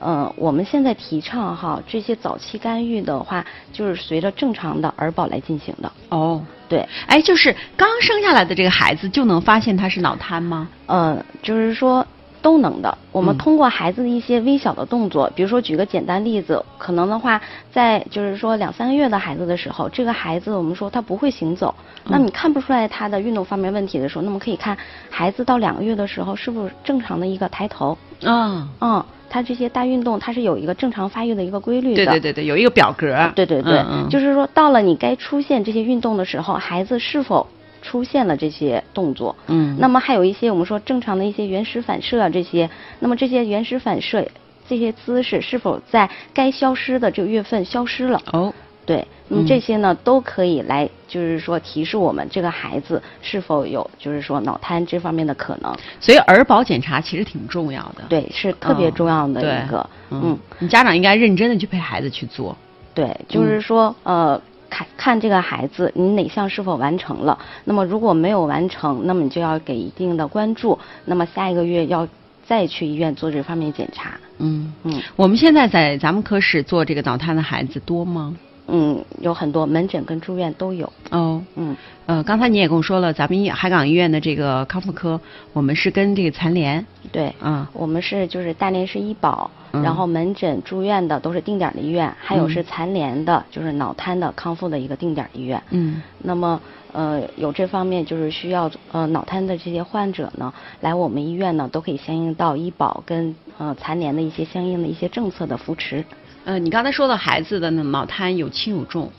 [0.00, 5.90] 呃，我们现在提倡哈，这些早期干预的话，就是随着正常的儿保来进行的。
[6.10, 10.68] 哦，对，哎，就是刚生下来的这个孩子就能发现他是脑瘫吗？
[10.86, 12.06] 呃，就是说
[12.42, 12.96] 都能的。
[13.12, 17.40] 我们嗯通过孩子的一些微小的动作，比如说举个简单例子，可能的话，
[17.72, 21.74] 在就是说两三个月的孩子的时候，这个孩子我们说他不会行走，
[22.04, 24.76] 嗯那你看不出来他的运动方面问题的时候，那么可以看
[25.10, 31.96] 孩子到两个月的时候是不是正常的一个抬头，啊、嗯，他这些大运动它是有一个正常发育的一个规律的。
[31.96, 33.30] 对对对对，有一个表格。
[33.34, 37.46] 对对对，嗯嗯就是说到了你该出现这些运动的时候，孩子是否
[37.88, 39.34] 出现了这些动作？
[39.46, 42.68] 嗯那么还有一些我们说正常的一些原始反射啊这些，
[43.00, 44.28] 那么这些原始反射
[44.68, 48.20] 这些姿势是否在该消失的这个月份消失了？
[48.32, 48.52] 哦，
[48.84, 55.74] 对，那么嗯这些呢、都可以来就是说提示我们这个孩子是否有就是说脑瘫这方面的可能。
[55.98, 58.02] 所以儿保检查其实挺重要的。
[58.10, 62.54] 对，是特别哦重要的一个，嗯嗯，你家长应该认真的去陪孩子去做。
[62.92, 67.38] 对，就是说，呃，看看这个孩子你哪项是否完成了。
[67.64, 70.78] 那么如果没有完成，那么你就要给一定的关注。
[71.04, 72.06] 那么下一个月要
[72.46, 74.18] 再去医院做这方面检查。
[74.38, 78.36] 嗯嗯我们现在在咱们科室做这个脑瘫的孩子多吗？
[78.70, 80.92] 嗯，有很多门诊跟住院都有。
[81.10, 85.18] 哦，嗯，呃，刚才你也跟我说了，咱们医海港医院的这个康复科，
[85.54, 87.34] 我们是跟这个残联，对。
[87.40, 95.62] 啊，我们是就是大连市医保，嗯然后门诊住院的都是定点的医院，还有嗯是残联的，就是脑瘫的康复的一个定点医院。
[95.70, 96.60] 嗯那么
[96.92, 100.52] 呃有这方面就是需要呃脑瘫的这些患者呢，
[100.82, 106.04] 来我们医院呢都可以相应到医保跟呃残联的一些相应的一些政策的扶持。
[106.48, 109.12] 呃，你刚才说到孩子的呢脑瘫有轻有重，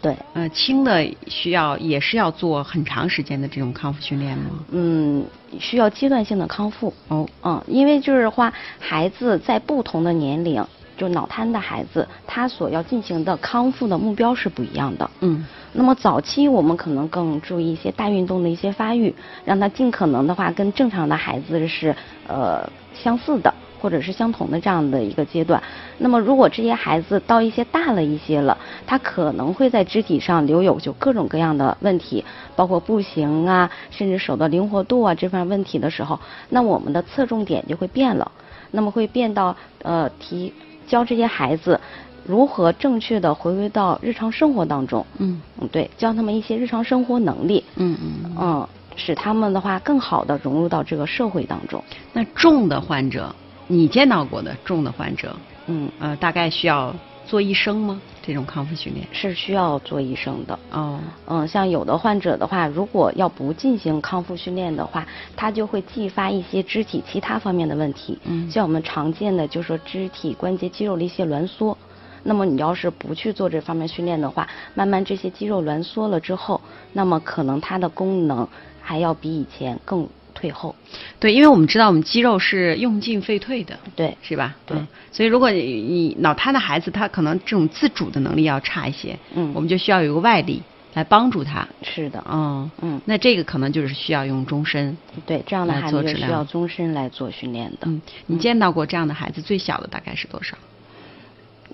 [0.00, 4.50] 对，呃，轻的需要也是要做很长时间的这种康复训练吗？
[4.70, 5.24] 嗯，
[5.58, 6.94] 需要阶段性的康复。
[7.08, 10.64] 哦，嗯，因为就是话，孩子在不同的年龄，
[10.96, 15.10] 就脑瘫的孩子，他所要进行的康复的目标是不一样的。
[15.18, 19.12] 嗯，那么早期我们可能更注意一些大运动的一些发育，
[19.44, 21.92] 让他尽可能的话跟正常的孩子是
[22.28, 23.52] 呃相似的。
[23.80, 25.62] 或者是相同的这样的一个阶段，
[25.98, 32.24] 那么如果这些孩子到一些大了一些了，他可能会在肢体上留有就各种各样的问题，
[32.56, 36.18] 包括步行啊，甚至手的灵活度啊这方面问题的时候，
[36.48, 38.30] 那我们的侧重点就会变了，
[38.70, 40.52] 那么会变到呃提
[40.86, 41.80] 教这些孩子
[42.24, 45.40] 如何正确的回归到日常生活当中，嗯。
[45.60, 51.82] 嗯对，教他们一些日常生活能力，嗯嗯，嗯，使他们的话更好的融入到这个社会当中。
[52.12, 53.34] 那重的患者，
[53.68, 56.94] 你见到过的重的患者，嗯，呃，大概需要
[57.26, 58.00] 做医生吗？
[58.22, 59.06] 这种康复训练？
[59.12, 60.58] 是需要做医生的。
[60.70, 65.06] 哦，嗯，像有的患者的话，如果要不进行康复训练的话，
[65.36, 68.18] 他就会继发一些肢体其他方面的问题。
[68.24, 71.76] 嗯像我们常见的就是说肢体关节肌肉的一些挛缩。
[72.24, 76.60] 那么你要是不去做这方面训练的话，慢慢这些肌肉挛缩了之后，
[76.92, 78.46] 那么可能它的功能
[78.80, 80.06] 还要比以前更
[80.38, 80.74] 退后。
[81.18, 84.54] 对，因为我们知道我们肌肉是用进废退的，对，是吧？
[84.64, 90.62] 对嗯所以如果你你脑瘫的孩子，他可能这种自主的能力要差一些，嗯我们就需要有一个外力
[90.94, 91.66] 来帮助他。
[91.82, 94.96] 是的，嗯，嗯，那这个可能就是需要用终身。
[95.26, 97.88] 对，这样的孩子是需要终身来做训练的。
[97.88, 100.56] 嗯，你见到过这样的孩子，最小的大概是多少？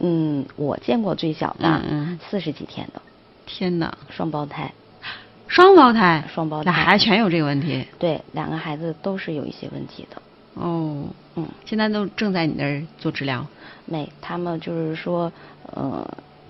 [0.00, 3.02] 嗯，我见过最小的嗯嗯四十几天的
[3.44, 4.72] 天哪，双胞胎，
[5.46, 7.86] 双胞胎，双胞胎俩孩子全有这个问题。
[7.98, 10.20] 对，两个孩子都是有一些问题的。
[10.54, 11.04] 哦，
[11.36, 13.46] 嗯，现在都正在你那儿做治疗。
[13.86, 15.30] 没，他们就是说，
[15.72, 16.06] 呃，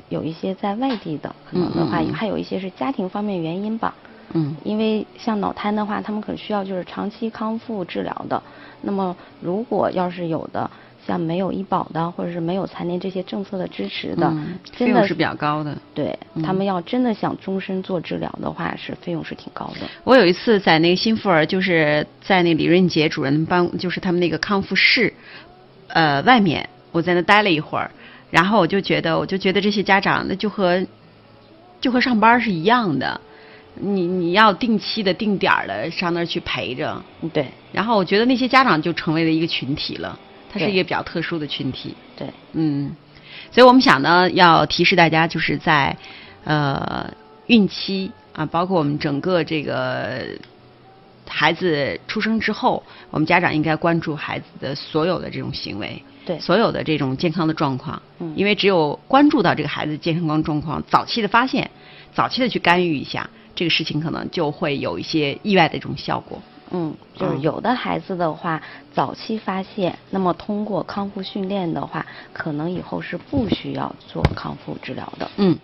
[0.09, 3.95] 有一些在外地的，可能的话，嗯嗯嗯还有一些是家庭方面原因吧。
[4.33, 8.43] 嗯因为像脑瘫的话，他们可能需要就是长期康复治疗的。
[8.83, 10.71] 那么，如果要是有的
[11.07, 15.77] 像没有医保的，或者是没有残联这些政策的支持的，嗯，费真的用是比较高的。
[15.95, 19.87] 对、嗯他们要真的想终身做治疗的话，是费用是挺高的。
[20.05, 25.13] 我有一次在那个新妇儿，就是在那李润杰主任办，就是他们那个康复室，
[25.89, 27.91] 呃，外面，我在那待了一会儿，
[28.31, 30.85] 然后我就觉得，我就觉得这些家长那就和
[31.81, 33.21] 就和上班是一样的，
[33.75, 40.19] 你你要定期的定点儿的上那儿去陪着，嗯对然后我觉得那些家长就成为了一个群体了，
[40.55, 41.97] 它是一个比较特殊的群体。
[42.17, 42.95] 对，嗯，
[43.51, 45.97] 所以我们想呢，要提示大家，就是在
[46.45, 47.13] 呃
[47.49, 50.25] 孕期啊，包括我们整个这个
[51.27, 61.69] 孩子出生之后，我们家长应该关注孩子的所有的这种行为，对所有的这种健康的状况，嗯因为只有关注到这个孩子健康状况，早期的发现，
[62.15, 66.41] 早期的去干预一下，这个事情可能就会有一些意外的这种效果。
[66.77, 68.61] 嗯，就是嗯有的孩子的话，
[68.93, 75.31] 早期发现，那么通过康复训练的话，可能以后是不需要做康复治疗的。
[75.37, 75.57] 嗯，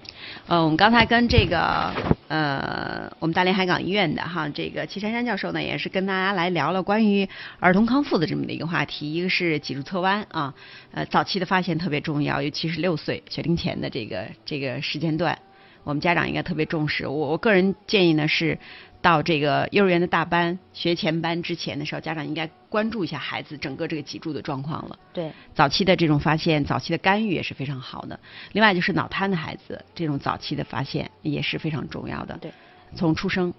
[0.47, 1.93] 呃，我们刚才跟这个
[2.29, 9.13] 呃，我们大连海港医院的哈这个齐珊珊教授呢，也是跟大家来聊了关于儿童康复的这么的一个话题。
[9.13, 10.55] 一个是脊柱侧弯啊，
[10.93, 15.37] 呃，早期的发现特别重要，尤其是六岁学龄前的这个这个时间段，
[15.85, 17.07] 我们家长应该特别重视。
[17.07, 18.59] 我我个人建议呢是。
[19.03, 24.99] 到这个幼儿园的大班、学前班之前的时候，家长应该关注一下孩子整个这个脊柱的状况了。
[25.15, 28.21] 对，早期的这种发现，早期的干预也是非常好的。
[28.53, 32.37] 另外就是脑瘫的孩子，这种早期的发现也是非常重要的。
[32.43, 32.53] 对，
[32.95, 33.55] 从出生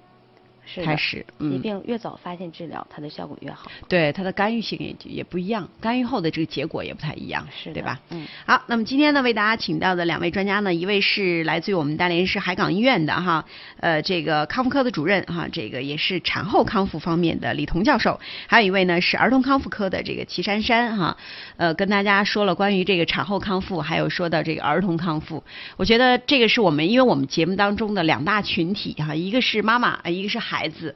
[0.84, 3.70] 开始，疾嗯，病越早发现治疗，它的效果越好。
[3.88, 8.00] 对它的干预性也也不一样，干预后的这个结果也不太一样，是对吧？
[8.10, 13.46] 嗯，好，那么今天呢，为大家请到的两位专家呢，一位是来自于我们大连市海港医院的哈，
[13.80, 21.18] 呃，这个康复科的主任哈，这个也是产后康复方面的李彤教授，还有一位呢是儿童康复科的这个齐珊珊哈，
[21.58, 25.44] 呃，跟大家说了关于这个产后康复，还有说到这个儿童康复，
[25.78, 30.96] 我觉得这个是我们因为我们节目当中的两大群体哈，一个是妈妈，呃一个是孩孩子。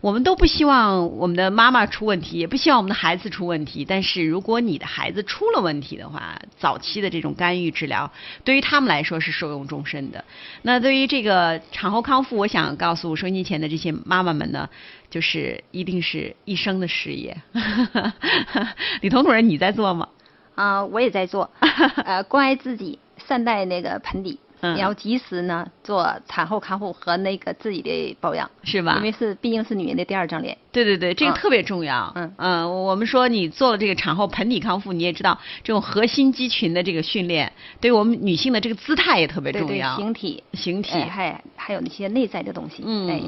[0.00, 3.84] 我们都不希望我们的妈妈出问题，也不希望我们的孩子出问题。
[3.84, 8.10] 但是如果你的孩子出了问题的话，早期的这种干预治疗
[8.42, 10.24] 对于他们来说是受用终身的。
[10.62, 14.68] 那对于这个产后康复，我想告诉收音机前的这些妈妈们呢，
[15.08, 17.36] 就是一定是一生的事业。
[19.02, 20.08] 李彤主任，你在做吗？
[20.56, 21.48] 啊、我也在做，
[22.04, 24.40] 呃，关爱自己，善待那个盆底。
[24.62, 30.56] 嗯你要及时呢做产后康复和那个自己的保养，是吧因为是毕竟是女人的第二张脸。
[30.70, 32.10] 对对对，这个嗯特别重要。
[32.14, 39.96] 嗯嗯我们说你做了这个产后盆底康复，你也知道这种核心肌群的这个训练，对我们女性的这个姿态也特别对对，重要。
[39.96, 42.82] 形体，形体哎，还还有那些内在的东西。
[42.86, 43.20] 嗯哎，，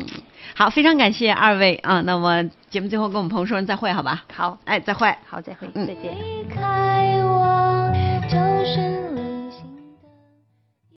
[0.54, 2.00] 好，非常感谢二位啊。
[2.02, 4.24] 那么节目最后跟我们朋友说声再会，好吧？
[4.32, 5.14] 好，哎，再会。
[5.26, 6.14] 好，再会，嗯再见。
[6.14, 7.44] 离开我。